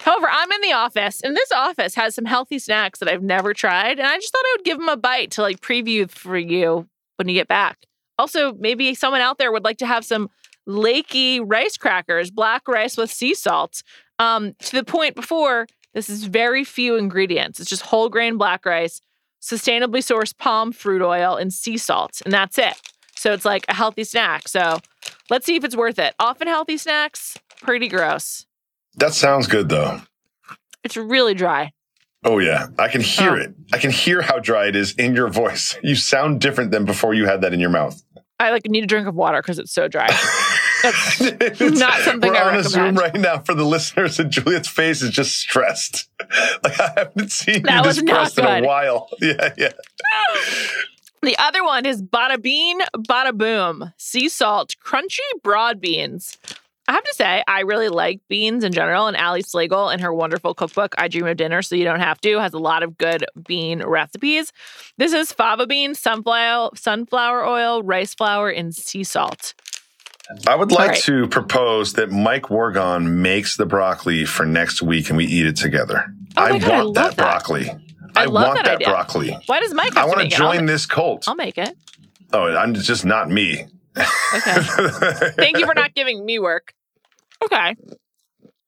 However, 0.00 0.26
I'm 0.28 0.50
in 0.50 0.60
the 0.60 0.72
office, 0.72 1.20
and 1.22 1.36
this 1.36 1.52
office 1.52 1.94
has 1.94 2.16
some 2.16 2.24
healthy 2.24 2.58
snacks 2.58 2.98
that 2.98 3.08
I've 3.08 3.22
never 3.22 3.54
tried, 3.54 4.00
and 4.00 4.06
I 4.06 4.16
just 4.16 4.32
thought 4.32 4.44
I 4.44 4.54
would 4.58 4.64
give 4.64 4.78
them 4.78 4.88
a 4.88 4.96
bite 4.96 5.30
to 5.32 5.42
like 5.42 5.60
preview 5.60 6.10
for 6.10 6.36
you 6.36 6.88
when 7.16 7.28
you 7.28 7.34
get 7.34 7.46
back. 7.46 7.86
Also, 8.18 8.52
maybe 8.54 8.94
someone 8.94 9.20
out 9.20 9.38
there 9.38 9.52
would 9.52 9.62
like 9.62 9.78
to 9.78 9.86
have 9.86 10.04
some 10.04 10.28
lakey 10.68 11.40
rice 11.44 11.76
crackers, 11.76 12.32
black 12.32 12.66
rice 12.66 12.96
with 12.96 13.12
sea 13.12 13.34
salt. 13.34 13.84
Um, 14.18 14.54
to 14.58 14.72
the 14.76 14.84
point 14.84 15.14
before, 15.14 15.68
this 15.94 16.10
is 16.10 16.24
very 16.24 16.64
few 16.64 16.96
ingredients. 16.96 17.60
It's 17.60 17.70
just 17.70 17.82
whole 17.82 18.08
grain 18.08 18.36
black 18.36 18.66
rice, 18.66 19.00
sustainably 19.40 20.00
sourced 20.00 20.36
palm 20.36 20.72
fruit 20.72 21.02
oil, 21.02 21.36
and 21.36 21.52
sea 21.52 21.78
salt, 21.78 22.20
and 22.24 22.34
that's 22.34 22.58
it. 22.58 22.74
So 23.14 23.32
it's 23.32 23.44
like 23.44 23.64
a 23.68 23.74
healthy 23.74 24.02
snack. 24.02 24.48
So 24.48 24.78
let's 25.32 25.46
see 25.46 25.56
if 25.56 25.64
it's 25.64 25.74
worth 25.74 25.98
it. 25.98 26.14
Often 26.20 26.46
healthy 26.48 26.76
snacks, 26.76 27.36
pretty 27.62 27.88
gross. 27.88 28.46
That 28.96 29.14
sounds 29.14 29.46
good 29.48 29.68
though. 29.68 30.02
It's 30.84 30.96
really 30.96 31.34
dry. 31.34 31.72
Oh 32.24 32.38
yeah, 32.38 32.68
I 32.78 32.86
can 32.88 33.00
hear 33.00 33.30
Oh. 33.32 33.34
it. 33.36 33.54
I 33.72 33.78
can 33.78 33.90
hear 33.90 34.22
how 34.22 34.38
dry 34.38 34.66
it 34.66 34.76
is 34.76 34.92
in 34.92 35.16
your 35.16 35.28
voice. 35.28 35.76
You 35.82 35.96
sound 35.96 36.40
different 36.40 36.70
than 36.70 36.84
before 36.84 37.14
you 37.14 37.26
had 37.26 37.40
that 37.40 37.52
in 37.52 37.58
your 37.60 37.70
mouth. 37.70 38.00
I 38.38 38.50
like 38.50 38.66
need 38.66 38.84
a 38.84 38.86
drink 38.86 39.08
of 39.08 39.14
water 39.14 39.40
because 39.40 39.58
it's 39.58 39.72
so 39.72 39.88
dry. 39.88 40.08
That's 40.82 41.20
It's- 41.20 41.78
not 41.78 42.00
something 42.00 42.32
We're 42.32 42.36
I 42.38 42.48
on 42.50 42.56
a 42.56 42.64
Zoom 42.64 42.96
right 42.96 43.14
now 43.14 43.38
for 43.38 43.54
the 43.54 43.64
listeners, 43.74 44.18
and 44.18 44.30
Juliet's 44.30 44.68
face 44.68 45.00
is 45.00 45.10
just 45.10 45.38
stressed. 45.38 46.08
Like 46.64 46.78
I 46.80 46.92
haven't 46.96 47.30
seen 47.32 47.62
That 47.62 47.84
you 47.84 47.92
this 47.92 48.02
not 48.02 48.38
in 48.38 48.64
a 48.64 48.66
while. 48.66 49.08
Yeah, 49.20 49.54
yeah. 49.56 49.72
The 51.22 51.36
other 51.38 51.62
one 51.62 51.86
is 51.86 52.02
Bada 52.02 52.42
Bean, 52.42 52.80
Bada 52.96 53.32
Boom, 53.32 53.92
sea 53.96 54.28
salt, 54.28 54.74
crunchy 54.84 55.20
broad 55.44 55.80
beans. 55.80 56.36
I 56.88 56.92
have 56.94 57.04
to 57.04 57.14
say, 57.14 57.44
I 57.46 57.60
really 57.60 57.88
like 57.88 58.20
beans 58.28 58.64
in 58.64 58.72
general, 58.72 59.06
and 59.06 59.16
Ali 59.16 59.44
Slagle 59.44 59.94
in 59.94 60.00
her 60.00 60.12
wonderful 60.12 60.52
cookbook, 60.52 60.96
I 60.98 61.06
Dream 61.06 61.28
of 61.28 61.36
Dinner, 61.36 61.62
So 61.62 61.76
You 61.76 61.84
Don't 61.84 62.00
Have 62.00 62.20
to, 62.22 62.40
has 62.40 62.54
a 62.54 62.58
lot 62.58 62.82
of 62.82 62.98
good 62.98 63.24
bean 63.46 63.84
recipes. 63.84 64.52
This 64.98 65.12
is 65.12 65.32
fava 65.32 65.64
bean, 65.64 65.94
sunflower, 65.94 66.70
sunflower 66.74 67.46
oil, 67.46 67.84
rice 67.84 68.14
flour, 68.14 68.50
and 68.50 68.74
sea 68.74 69.04
salt. 69.04 69.54
I 70.48 70.56
would 70.56 70.72
like 70.72 70.90
right. 70.90 71.02
to 71.02 71.28
propose 71.28 71.92
that 71.92 72.10
Mike 72.10 72.50
Wargon 72.50 73.22
makes 73.22 73.56
the 73.56 73.66
broccoli 73.66 74.24
for 74.24 74.44
next 74.44 74.82
week 74.82 75.08
and 75.08 75.16
we 75.16 75.26
eat 75.26 75.46
it 75.46 75.56
together. 75.56 76.12
Oh 76.36 76.42
I 76.42 76.58
God, 76.58 76.62
I 76.64 76.74
want 76.74 76.86
love 76.86 76.94
that 76.94 77.16
that. 77.16 77.16
broccoli. 77.16 77.70
I 78.16 78.22
I, 78.22 78.24
love 78.26 78.48
want 78.48 78.56
that 78.56 78.64
that, 78.64 78.74
idea. 78.76 78.88
broccoli. 78.88 79.36
Why 79.46 79.60
does 79.60 79.74
Mike 79.74 79.94
have 79.94 80.04
I 80.04 80.06
want 80.06 80.20
to 80.20 80.28
join 80.28 80.66
this 80.66 80.86
cult. 80.86 81.26
I'll 81.28 81.34
make 81.34 81.58
it. 81.58 81.76
Oh, 82.32 82.44
I'm 82.44 82.74
just 82.74 83.04
not 83.04 83.30
me. 83.30 83.66
Okay. 83.96 84.54
Thank 85.36 85.58
you 85.58 85.66
for 85.66 85.74
not 85.74 85.94
giving 85.94 86.24
me 86.24 86.38
work. 86.38 86.72
Okay. 87.44 87.76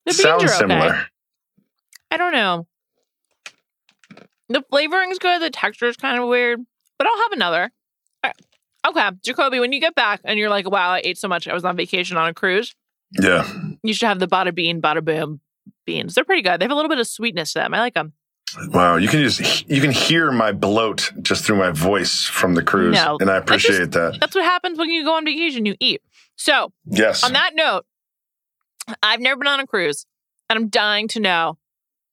The 0.04 0.12
Sounds 0.12 0.44
okay. 0.44 0.52
similar. 0.52 1.06
I 2.10 2.16
don't 2.16 2.32
know. 2.32 2.66
The 4.48 4.62
flavoring's 4.68 5.18
good. 5.18 5.40
The 5.40 5.50
texture 5.50 5.86
is 5.86 5.96
kind 5.96 6.20
of 6.20 6.28
weird, 6.28 6.60
but 6.98 7.06
I'll 7.06 7.22
have 7.22 7.32
another. 7.32 7.72
Right. 8.22 8.36
Okay, 8.86 9.08
Jacoby, 9.24 9.60
when 9.60 9.72
you 9.72 9.80
get 9.80 9.94
back 9.94 10.20
and 10.24 10.38
you're 10.38 10.50
like, 10.50 10.70
"Wow, 10.70 10.90
I 10.90 11.00
ate 11.02 11.16
so 11.16 11.28
much. 11.28 11.48
I 11.48 11.54
was 11.54 11.64
on 11.64 11.76
vacation 11.76 12.18
on 12.18 12.28
a 12.28 12.34
cruise." 12.34 12.74
Yeah. 13.12 13.48
You 13.82 13.94
should 13.94 14.08
have 14.08 14.18
the 14.18 14.28
Bada 14.28 14.54
Bean, 14.54 14.82
Bada 14.82 15.02
Boom 15.02 15.40
beans. 15.86 16.14
They're 16.14 16.24
pretty 16.24 16.42
good. 16.42 16.60
They 16.60 16.64
have 16.64 16.72
a 16.72 16.74
little 16.74 16.88
bit 16.88 16.98
of 16.98 17.06
sweetness 17.06 17.54
to 17.54 17.60
them. 17.60 17.74
I 17.74 17.78
like 17.80 17.94
them. 17.94 18.12
Wow. 18.68 18.96
You 18.96 19.08
can 19.08 19.20
just 19.22 19.68
you 19.68 19.80
can 19.80 19.90
hear 19.90 20.30
my 20.32 20.52
bloat 20.52 21.12
just 21.22 21.44
through 21.44 21.56
my 21.56 21.70
voice 21.70 22.24
from 22.24 22.54
the 22.54 22.62
cruise. 22.62 22.94
No, 22.94 23.16
and 23.20 23.30
I 23.30 23.40
that's 23.40 23.62
just- 23.62 23.64
appreciate 23.66 23.92
that. 23.92 24.18
That's 24.20 24.34
what 24.34 24.44
happens 24.44 24.78
when 24.78 24.90
you 24.90 25.04
go 25.04 25.14
on 25.14 25.24
vacation. 25.24 25.66
You 25.66 25.74
eat. 25.80 26.02
So, 26.36 26.72
Yes. 26.86 27.22
on 27.24 27.32
that 27.34 27.52
note, 27.54 27.84
I've 29.02 29.20
never 29.20 29.38
been 29.38 29.46
on 29.48 29.60
a 29.60 29.66
cruise, 29.66 30.04
and 30.50 30.56
I'm 30.58 30.68
dying 30.68 31.08
to 31.08 31.20
know 31.20 31.58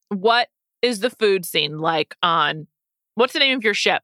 what 0.10 0.48
is 0.82 1.00
the 1.00 1.10
food 1.10 1.46
scene 1.46 1.80
like 1.80 2.16
on 2.24 2.68
what's 3.16 3.34
the 3.34 3.40
name 3.40 3.58
of 3.58 3.64
your 3.64 3.74
ship? 3.74 4.04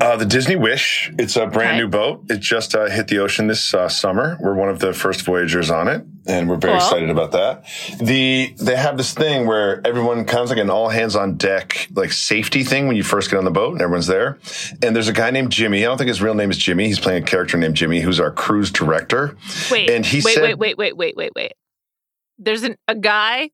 Uh, 0.00 0.16
the 0.16 0.24
Disney 0.24 0.56
Wish. 0.56 1.12
It's 1.18 1.36
a 1.36 1.46
brand 1.46 1.72
Okay. 1.72 1.78
new 1.80 1.88
boat. 1.88 2.24
It 2.30 2.40
just 2.40 2.74
uh, 2.74 2.86
hit 2.86 3.08
the 3.08 3.18
ocean 3.18 3.46
this 3.46 3.74
uh, 3.74 3.90
summer. 3.90 4.38
We're 4.40 4.54
one 4.54 4.70
of 4.70 4.78
the 4.78 4.94
first 4.94 5.20
voyagers 5.20 5.70
on 5.70 5.86
it, 5.86 6.02
and 6.26 6.48
we're 6.48 6.56
very 6.56 6.78
Cool. 6.78 6.86
excited 6.86 7.10
about 7.10 7.32
that. 7.32 7.64
The 8.00 8.54
they 8.58 8.74
have 8.76 8.96
this 8.96 9.12
thing 9.12 9.46
where 9.46 9.86
everyone 9.86 10.24
comes 10.24 10.48
like 10.48 10.58
an 10.58 10.70
all 10.70 10.88
hands 10.88 11.14
on 11.14 11.36
deck 11.36 11.88
like 11.94 12.10
safety 12.10 12.64
thing 12.64 12.86
when 12.86 12.96
you 12.96 13.02
first 13.02 13.30
get 13.30 13.36
on 13.36 13.44
the 13.44 13.50
boat, 13.50 13.72
and 13.72 13.82
everyone's 13.82 14.06
there. 14.06 14.38
And 14.82 14.96
there's 14.96 15.08
a 15.08 15.12
guy 15.12 15.30
named 15.30 15.52
Jimmy. 15.52 15.80
I 15.84 15.88
don't 15.88 15.98
think 15.98 16.08
his 16.08 16.22
real 16.22 16.34
name 16.34 16.50
is 16.50 16.56
Jimmy. 16.56 16.86
He's 16.86 16.98
playing 16.98 17.22
a 17.22 17.26
character 17.26 17.58
named 17.58 17.74
Jimmy, 17.74 18.00
who's 18.00 18.18
our 18.18 18.30
cruise 18.30 18.70
director. 18.70 19.36
Wait, 19.70 19.90
And 19.90 20.06
he 20.06 20.22
wait, 20.24 20.34
said- 20.34 20.42
wait, 20.42 20.58
wait, 20.58 20.78
wait, 20.78 20.96
wait, 20.96 21.16
wait, 21.16 21.32
wait. 21.36 21.52
There's 22.38 22.62
an, 22.62 22.76
a 22.88 22.94
guy 22.94 23.50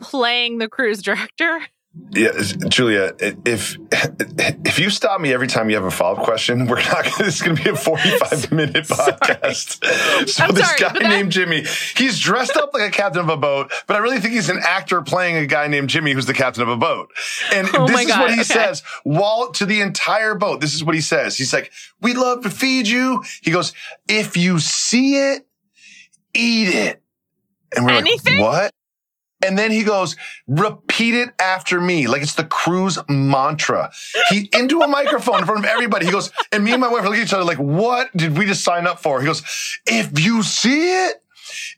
playing 0.00 0.58
the 0.58 0.68
cruise 0.68 1.02
director. 1.02 1.60
Yeah, 2.10 2.30
Julia, 2.68 3.12
if 3.20 3.76
if 3.92 4.78
you 4.80 4.90
stop 4.90 5.20
me 5.20 5.32
every 5.32 5.46
time 5.46 5.70
you 5.70 5.76
have 5.76 5.84
a 5.84 5.90
follow 5.92 6.16
up 6.18 6.24
question, 6.24 6.66
we're 6.66 6.82
not. 6.82 7.04
Gonna, 7.04 7.16
this 7.18 7.36
is 7.36 7.42
going 7.42 7.56
to 7.56 7.62
be 7.62 7.70
a 7.70 7.76
forty 7.76 8.10
five 8.18 8.50
minute 8.52 8.86
podcast. 8.86 10.28
So 10.28 10.44
I'm 10.44 10.54
this 10.54 10.66
sorry, 10.66 10.80
guy 10.80 10.92
that- 10.92 11.08
named 11.08 11.30
Jimmy, 11.30 11.64
he's 11.96 12.18
dressed 12.18 12.56
up 12.56 12.70
like 12.74 12.88
a 12.88 12.90
captain 12.90 13.20
of 13.20 13.28
a 13.28 13.36
boat, 13.36 13.72
but 13.86 13.94
I 13.94 14.00
really 14.00 14.18
think 14.18 14.34
he's 14.34 14.48
an 14.48 14.60
actor 14.64 15.02
playing 15.02 15.36
a 15.36 15.46
guy 15.46 15.68
named 15.68 15.88
Jimmy 15.88 16.12
who's 16.12 16.26
the 16.26 16.34
captain 16.34 16.62
of 16.64 16.68
a 16.68 16.76
boat. 16.76 17.10
And 17.52 17.68
Oh 17.74 17.86
this 17.86 18.00
is 18.00 18.06
God, 18.08 18.20
what 18.20 18.30
he 18.30 18.40
okay. 18.40 18.42
says 18.44 18.82
while 19.04 19.52
to 19.52 19.64
the 19.66 19.80
entire 19.80 20.34
boat. 20.34 20.60
This 20.60 20.74
is 20.74 20.82
what 20.82 20.96
he 20.96 21.00
says. 21.00 21.36
He's 21.36 21.52
like, 21.52 21.70
"We 22.00 22.14
love 22.14 22.42
to 22.42 22.50
feed 22.50 22.88
you." 22.88 23.22
He 23.42 23.52
goes, 23.52 23.72
"If 24.08 24.36
you 24.36 24.58
see 24.58 25.14
it, 25.16 25.46
eat 26.34 26.74
it." 26.74 27.02
And 27.76 27.86
we're 27.86 27.92
Anything? 27.92 28.38
like, 28.40 28.62
"What?" 28.64 28.74
And 29.44 29.58
then 29.58 29.70
he 29.70 29.82
goes, 29.82 30.16
repeat 30.48 31.14
it 31.14 31.30
after 31.38 31.80
me. 31.80 32.06
Like 32.06 32.22
it's 32.22 32.34
the 32.34 32.44
cruise 32.44 32.98
mantra. 33.08 33.92
He 34.30 34.48
into 34.52 34.80
a 34.80 34.88
microphone 34.88 35.40
in 35.40 35.44
front 35.44 35.60
of 35.60 35.66
everybody. 35.66 36.06
He 36.06 36.12
goes, 36.12 36.32
and 36.50 36.64
me 36.64 36.72
and 36.72 36.80
my 36.80 36.88
wife 36.88 37.04
look 37.04 37.14
at 37.14 37.22
each 37.22 37.32
other 37.32 37.44
like, 37.44 37.58
what 37.58 38.14
did 38.16 38.38
we 38.38 38.46
just 38.46 38.64
sign 38.64 38.86
up 38.86 39.00
for? 39.00 39.20
He 39.20 39.26
goes, 39.26 39.42
if 39.86 40.18
you 40.18 40.42
see 40.42 41.06
it, 41.06 41.22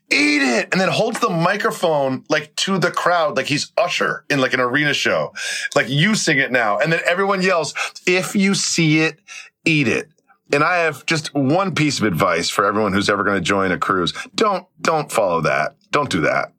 eat 0.09 0.41
it. 0.41 0.69
And 0.71 0.79
then 0.79 0.89
holds 0.89 1.19
the 1.19 1.29
microphone 1.29 2.23
like 2.29 2.55
to 2.57 2.77
the 2.77 2.91
crowd, 2.91 3.35
like 3.35 3.47
he's 3.47 3.71
Usher 3.77 4.23
in 4.29 4.39
like 4.39 4.53
an 4.53 4.61
arena 4.61 4.93
show. 4.93 5.33
Like 5.75 5.89
you 5.89 6.15
sing 6.15 6.37
it 6.37 6.51
now. 6.51 6.79
And 6.79 6.91
then 6.91 7.01
everyone 7.05 7.41
yells, 7.41 7.73
if 8.05 8.35
you 8.35 8.55
see 8.55 8.99
it, 9.01 9.19
eat 9.65 9.87
it. 9.87 10.09
And 10.53 10.63
I 10.63 10.77
have 10.77 11.05
just 11.05 11.33
one 11.33 11.75
piece 11.75 11.99
of 11.99 12.05
advice 12.05 12.49
for 12.49 12.63
everyone 12.65 12.93
who's 12.93 13.09
ever 13.09 13.25
going 13.25 13.35
to 13.35 13.41
join 13.41 13.73
a 13.73 13.77
cruise. 13.77 14.13
Don't, 14.33 14.65
don't 14.81 15.11
follow 15.11 15.41
that. 15.41 15.75
Don't 15.91 16.09
do 16.09 16.21
that. 16.21 16.53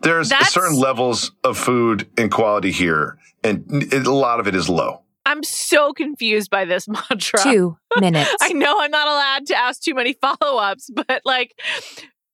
There's 0.00 0.28
That's- 0.28 0.52
certain 0.52 0.76
levels 0.78 1.32
of 1.42 1.56
food 1.58 2.08
and 2.16 2.30
quality 2.30 2.70
here, 2.70 3.18
and 3.42 3.64
it- 3.92 4.06
a 4.06 4.12
lot 4.14 4.40
of 4.40 4.46
it 4.46 4.54
is 4.54 4.68
low. 4.68 5.00
I'm 5.26 5.42
so 5.42 5.92
confused 5.94 6.50
by 6.50 6.64
this 6.66 6.86
mantra. 7.10 7.40
Two 7.42 7.78
minutes. 7.98 8.34
I 8.42 8.52
know 8.52 8.78
I'm 8.80 8.90
not 8.90 9.06
allowed 9.08 9.46
to 9.46 9.56
ask 9.56 9.80
too 9.82 9.94
many 9.94 10.12
follow 10.12 10.58
ups, 10.58 10.90
but 10.94 11.22
like, 11.24 11.58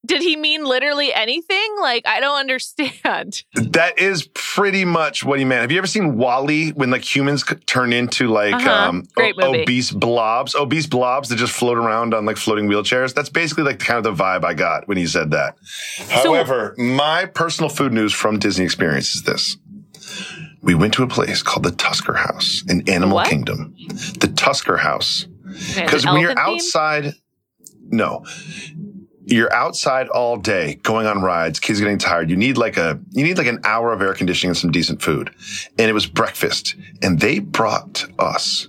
did 0.07 0.23
he 0.23 0.37
mean 0.37 0.65
literally 0.65 1.13
anything? 1.13 1.77
Like, 1.81 2.07
I 2.07 2.21
don't 2.21 2.39
understand. 2.41 3.43
That 3.55 3.99
is 3.99 4.29
pretty 4.35 4.85
much 4.85 5.23
what 5.25 5.39
he 5.39 5.45
meant. 5.45 5.61
Have 5.63 5.71
you 5.73 5.79
ever 5.79 5.87
seen 5.87 6.17
WALL-E 6.17 6.71
when 6.73 6.91
like 6.91 7.03
humans 7.15 7.45
turn 7.67 7.93
into 7.93 8.29
like 8.29 8.55
Uh-huh. 8.55 8.89
um, 8.89 9.05
o- 9.17 9.33
obese 9.61 9.91
blobs, 9.91 10.55
obese 10.55 10.87
blobs 10.87 11.29
that 11.29 11.37
just 11.37 11.53
float 11.53 11.77
around 11.79 12.15
on 12.15 12.25
like 12.25 12.37
floating 12.37 12.67
wheelchairs? 12.69 13.15
That's 13.15 13.29
basically 13.29 13.65
like 13.65 13.79
kind 13.79 14.05
of 14.05 14.05
the 14.17 14.23
vibe 14.23 14.45
I 14.45 14.55
got 14.55 14.89
when 14.89 14.97
he 14.97 15.07
said 15.07 15.31
that. 15.33 15.57
However, 16.09 16.75
my 16.79 17.27
personal 17.27 17.69
food 17.69 17.93
news 17.93 18.13
from 18.13 18.39
Disney 18.39 18.65
Experience 18.65 19.15
is 19.15 19.23
this. 19.23 19.57
We 20.63 20.75
went 20.75 20.93
to 20.95 21.03
a 21.03 21.07
place 21.09 21.43
called 21.43 21.63
the 21.65 21.71
Tusker 21.71 22.15
House 22.15 22.63
in 22.69 22.87
Animal 22.89 23.17
What? 23.17 23.29
Kingdom. 23.29 23.75
The 24.19 24.31
Tusker 24.37 24.77
House. 24.77 25.27
Okay, 25.47 25.57
is 25.57 25.77
it 25.79 25.85
Because 25.85 26.05
when 26.07 26.21
you're 26.21 26.39
outside, 26.39 27.15
no, 27.89 28.25
you're 29.31 29.53
outside 29.53 30.09
all 30.09 30.37
day 30.37 30.75
going 30.83 31.07
on 31.07 31.23
rides. 31.23 31.61
Kids 31.61 31.79
getting 31.79 31.99
tired. 31.99 32.29
You 32.29 32.37
need 32.37 32.59
like 32.59 32.77
a 32.77 32.99
you 33.11 33.25
need 33.25 33.39
like 33.39 33.47
an 33.47 33.61
hour 33.65 33.93
of 33.93 34.03
air 34.03 34.15
conditioning 34.15 34.51
and 34.51 34.59
some 34.59 34.71
decent 34.71 35.01
food. 35.01 35.31
And 35.79 35.89
it 35.89 35.93
was 35.93 36.07
breakfast, 36.07 36.75
and 37.03 37.21
they 37.21 37.39
brought 37.39 38.05
us 38.19 38.69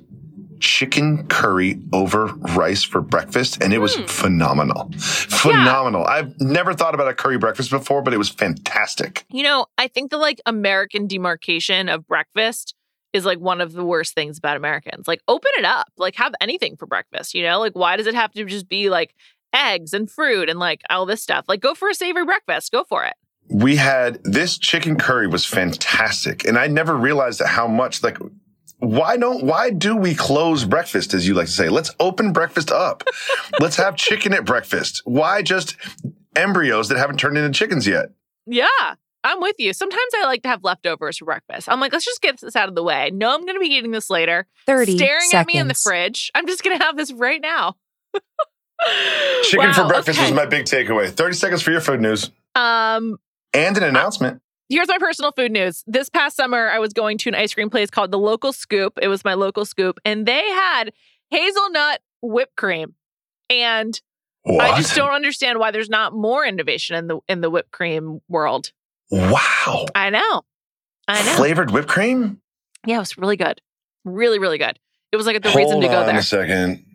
chicken 0.59 1.25
curry 1.27 1.81
over 1.91 2.27
rice 2.27 2.83
for 2.83 3.01
breakfast, 3.01 3.61
and 3.61 3.73
it 3.73 3.79
was 3.79 3.95
hmm. 3.95 4.05
phenomenal, 4.05 4.91
phenomenal. 4.99 6.05
I've 6.05 6.39
never 6.39 6.73
thought 6.73 6.93
about 6.93 7.07
a 7.07 7.15
curry 7.15 7.39
breakfast 7.39 7.71
before, 7.71 8.03
but 8.03 8.13
it 8.13 8.17
was 8.17 8.29
fantastic. 8.29 9.25
You 9.29 9.43
know, 9.43 9.65
I 9.77 9.87
think 9.87 10.11
the 10.11 10.17
like 10.17 10.39
American 10.45 11.07
demarcation 11.07 11.89
of 11.89 12.07
breakfast 12.07 12.75
is 13.11 13.25
like 13.25 13.39
one 13.39 13.59
of 13.59 13.73
the 13.73 13.83
worst 13.83 14.13
things 14.13 14.37
about 14.37 14.55
Americans. 14.55 15.07
Like, 15.07 15.21
open 15.27 15.51
it 15.57 15.65
up. 15.65 15.87
Like, 15.97 16.15
have 16.15 16.33
anything 16.39 16.77
for 16.77 16.85
breakfast. 16.85 17.33
You 17.33 17.43
know, 17.43 17.59
like 17.59 17.73
why 17.73 17.97
does 17.97 18.07
it 18.07 18.13
have 18.13 18.31
to 18.33 18.45
just 18.45 18.69
be 18.69 18.89
like 18.89 19.15
eggs 19.53 19.93
and 19.93 20.09
fruit 20.09 20.49
and 20.49 20.59
like 20.59 20.81
all 20.89 21.05
this 21.05 21.21
stuff? 21.21 21.45
Like, 21.47 21.61
go 21.61 21.73
for 21.75 21.89
a 21.89 21.93
savory 21.95 22.25
breakfast. 22.25 22.71
Go 22.71 22.83
for 22.83 23.03
it. 23.05 23.13
we 23.49 23.75
had 23.75 24.19
this 24.23 24.57
chicken 24.57 24.97
curry 24.97 25.27
was 25.27 25.45
fantastic 25.45 26.45
and 26.45 26.57
i 26.57 26.67
never 26.67 26.95
realized 26.95 27.41
how 27.41 27.67
much 27.67 28.01
like 28.03 28.17
why 28.77 29.17
don't 29.17 29.43
why 29.43 29.69
do 29.71 29.95
we 29.97 30.13
close 30.15 30.63
breakfast 30.63 31.13
as 31.13 31.27
you 31.27 31.33
like 31.33 31.47
to 31.47 31.51
say 31.51 31.67
let's 31.67 31.91
open 31.99 32.31
breakfast 32.31 32.71
up 32.71 33.03
let's 33.59 33.75
have 33.75 33.95
chicken 33.95 34.31
at 34.33 34.45
breakfast 34.45 35.01
why 35.05 35.41
just 35.41 35.75
embryos 36.35 36.87
that 36.87 36.97
haven't 36.97 37.17
turned 37.17 37.37
into 37.37 37.51
chickens 37.57 37.85
yet 37.87 38.05
Yeah. 38.45 38.65
I'm 39.23 39.39
with 39.39 39.57
you. 39.59 39.71
Sometimes 39.71 40.11
I 40.17 40.25
like 40.25 40.41
to 40.43 40.49
have 40.49 40.63
leftovers 40.63 41.19
for 41.19 41.25
breakfast. 41.25 41.69
I'm 41.69 41.79
like, 41.79 41.93
let's 41.93 42.05
just 42.05 42.21
get 42.23 42.39
this 42.41 42.55
out 42.55 42.69
of 42.69 42.73
the 42.73 42.81
way. 42.81 42.95
I 42.95 43.09
know 43.11 43.31
I'm 43.35 43.41
going 43.45 43.53
to 43.53 43.59
be 43.59 43.67
eating 43.67 43.91
this 43.91 44.09
later. 44.09 44.47
30 44.65 44.97
Staring 44.97 45.29
at 45.35 45.45
me 45.45 45.57
in 45.57 45.67
the 45.67 45.75
fridge. 45.75 46.31
I'm 46.33 46.47
just 46.47 46.63
going 46.63 46.75
to 46.75 46.83
have 46.83 46.97
this 46.97 47.11
right 47.11 47.39
now. 47.39 47.75
chicken 49.43 49.73
for 49.73 49.87
breakfast 49.87 50.19
okay. 50.19 50.29
was 50.29 50.35
my 50.35 50.45
big 50.45 50.65
takeaway 50.65 51.09
30 51.09 51.35
seconds 51.35 51.61
for 51.61 51.71
your 51.71 51.81
food 51.81 52.01
news 52.01 52.31
Um, 52.55 53.17
and 53.53 53.77
an 53.77 53.83
announcement 53.83 54.41
here's 54.71 54.87
my 54.87 54.97
personal 54.97 55.31
food 55.33 55.51
news. 55.51 55.83
This 55.85 56.09
past 56.09 56.37
summer, 56.37 56.69
I 56.69 56.79
was 56.79 56.93
going 56.93 57.17
to 57.19 57.29
an 57.29 57.35
ice 57.35 57.53
cream 57.53 57.69
place 57.69 57.89
called 57.89 58.09
the 58.09 58.17
Local 58.17 58.53
Scoop. 58.53 58.97
It 59.01 59.09
was 59.09 59.23
my 59.23 59.33
local 59.33 59.65
scoop, 59.65 59.99
and 60.05 60.25
they 60.25 60.49
had 60.49 60.93
hazelnut 61.29 61.99
whipped 62.21 62.55
cream. 62.55 62.95
And 63.49 63.99
what 64.43 64.71
I 64.71 64.77
just 64.77 64.95
don't 64.95 65.11
understand 65.11 65.59
why 65.59 65.71
there's 65.71 65.89
not 65.89 66.13
more 66.13 66.45
innovation 66.45 66.95
in 66.95 67.07
the 67.07 67.19
in 67.27 67.41
the 67.41 67.49
whipped 67.49 67.71
cream 67.71 68.21
world. 68.27 68.71
wow 69.11 69.85
I 69.93 70.09
know, 70.09 70.41
I 71.07 71.21
know. 71.23 71.33
flavored 71.33 71.71
whipped 71.71 71.89
cream 71.89 72.41
Yeah, 72.87 72.95
it 72.95 72.99
was 72.99 73.17
really 73.17 73.37
good, 73.37 73.61
really, 74.05 74.39
really 74.39 74.57
good. 74.57 74.79
It 75.11 75.17
was 75.17 75.25
like 75.25 75.41
the 75.43 75.49
reason 75.49 75.81
to 75.81 75.87
go 75.87 75.99
on 75.99 76.05
there. 76.07 76.17
a 76.17 76.23
second 76.23 76.85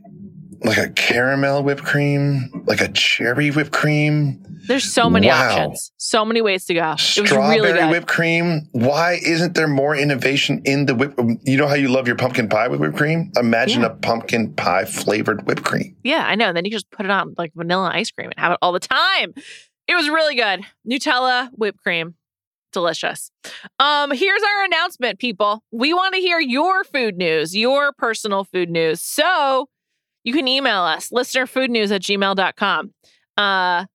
like 0.65 0.79
a 0.79 0.89
caramel 0.91 1.63
whipped 1.63 1.85
cream 1.85 2.51
like 2.67 2.81
a 2.81 2.89
cherry 2.89 3.51
whipped 3.51 3.73
cream 3.73 4.43
There's 4.67 4.85
so 4.91 5.09
many 5.11 5.29
Wow. 5.29 5.49
options, 5.51 5.93
so 5.97 6.25
many 6.25 6.41
ways 6.43 6.65
to 6.67 6.75
go. 6.75 6.91
It 6.91 6.93
was 6.93 7.01
Strawberry 7.03 7.61
really 7.61 7.73
good. 7.79 7.91
whipped 7.91 8.09
cream. 8.09 8.69
Why 8.73 9.19
isn't 9.25 9.55
there 9.55 9.69
more 9.69 9.95
innovation 9.97 10.61
in 10.65 10.87
the 10.87 10.95
whip? 10.95 11.15
You 11.45 11.57
know 11.57 11.69
how 11.69 11.75
you 11.75 11.89
love 11.89 12.07
your 12.09 12.17
pumpkin 12.17 12.49
pie 12.49 12.67
with 12.69 12.81
whipped 12.81 12.97
cream? 12.97 13.31
Imagine 13.39 13.83
Yeah. 13.83 13.89
a 13.89 13.91
pumpkin 13.91 14.53
pie 14.55 14.85
flavored 14.85 15.47
whipped 15.47 15.63
cream. 15.65 15.95
Yeah, 16.03 16.25
I 16.27 16.35
know. 16.35 16.49
And 16.49 16.57
then 16.57 16.65
you 16.65 16.71
just 16.73 16.91
put 16.91 17.07
it 17.07 17.11
on 17.13 17.35
like 17.39 17.53
vanilla 17.55 17.91
ice 17.95 18.11
cream 18.11 18.31
and 18.31 18.39
have 18.41 18.53
it 18.53 18.59
all 18.61 18.73
the 18.73 18.81
time. 18.81 19.35
It 19.87 19.95
was 19.95 20.09
really 20.09 20.35
good. 20.35 20.63
Nutella, 20.89 21.51
whipped 21.53 21.79
cream. 21.83 22.15
Delicious. 22.73 23.31
Um, 23.79 24.11
here's 24.11 24.43
our 24.43 24.65
announcement, 24.65 25.19
people. 25.19 25.63
We 25.71 25.95
want 25.95 26.15
to 26.15 26.21
hear 26.21 26.41
your 26.41 26.83
food 26.85 27.17
news, 27.17 27.57
your 27.57 27.93
personal 27.93 28.45
food 28.45 28.69
news. 28.69 29.01
So 29.01 29.69
you 30.27 30.33
can 30.33 30.49
email 30.49 30.83
us, 30.83 31.11
listenerfoodnews 31.11 31.95
at 31.95 32.03
gmail.com. 32.03 32.93
Uh, 33.39 33.87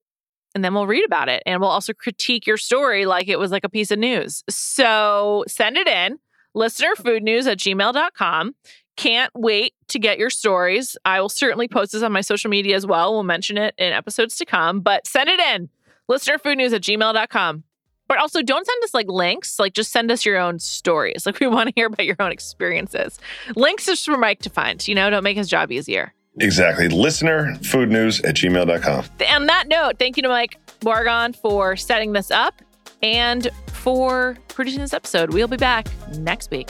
and 0.55 0.63
then 0.63 0.73
we'll 0.73 0.87
read 0.87 1.05
about 1.05 1.27
it. 1.27 1.43
And 1.45 1.59
we'll 1.59 1.69
also 1.69 1.93
critique 1.93 2.47
your 2.47 2.55
story 2.57 3.05
like 3.05 3.27
it 3.27 3.37
was 3.37 3.51
like 3.51 3.65
a 3.65 3.69
piece 3.69 3.91
of 3.91 3.99
news. 3.99 4.43
So 4.49 5.43
send 5.47 5.75
it 5.75 5.87
in, 5.87 6.19
listenerfoodnews 6.55 7.51
at 7.51 7.57
gmail.com. 7.57 8.55
Can't 8.95 9.31
wait 9.35 9.73
to 9.89 9.99
get 9.99 10.17
your 10.17 10.29
stories. 10.29 10.95
I 11.03 11.19
will 11.19 11.29
certainly 11.29 11.67
post 11.67 11.91
this 11.91 12.01
on 12.01 12.13
my 12.13 12.21
social 12.21 12.49
media 12.49 12.77
as 12.77 12.85
well. 12.85 13.11
We'll 13.11 13.23
mention 13.23 13.57
it 13.57 13.75
in 13.77 13.91
episodes 13.91 14.37
to 14.37 14.45
come, 14.45 14.79
but 14.79 15.07
send 15.07 15.29
it 15.29 15.39
in. 15.39 15.69
Listenerfoodnews 16.09 16.73
at 16.73 16.81
gmail.com. 16.81 17.63
But 18.07 18.17
also 18.19 18.41
don't 18.41 18.65
send 18.65 18.83
us 18.83 18.93
like 18.93 19.07
links. 19.07 19.59
Like 19.59 19.73
just 19.73 19.91
send 19.91 20.11
us 20.11 20.25
your 20.25 20.37
own 20.37 20.59
stories. 20.59 21.25
Like 21.31 21.41
we 21.41 21.47
want 21.47 21.67
to 21.67 21.73
hear 21.75 21.87
about 21.87 22.05
your 22.05 22.17
own 22.19 22.31
experiences. 22.31 23.19
Links 23.55 23.87
is 23.89 24.03
for 24.03 24.17
Mike 24.17 24.39
to 24.39 24.49
find, 24.49 24.85
you 24.87 24.95
know, 24.95 25.09
don't 25.09 25.23
make 25.23 25.37
his 25.37 25.49
job 25.49 25.71
easier. 25.71 26.13
Exactly. 26.39 26.87
Listener 26.87 27.55
food 27.63 27.89
news 27.89 28.21
at 28.21 28.35
gmail.com. 28.35 29.05
On 29.33 29.45
that 29.47 29.67
note, 29.67 29.99
thank 29.99 30.17
you 30.17 30.23
to 30.23 30.29
Mike 30.29 30.57
Bargon 30.79 31.35
for 31.35 31.75
setting 31.75 32.13
this 32.13 32.31
up 32.31 32.61
and 33.03 33.49
for 33.67 34.37
producing 34.49 34.81
this 34.81 34.93
episode. 34.93 35.33
We'll 35.33 35.47
be 35.47 35.57
back 35.57 35.87
next 36.17 36.51
week. 36.51 36.69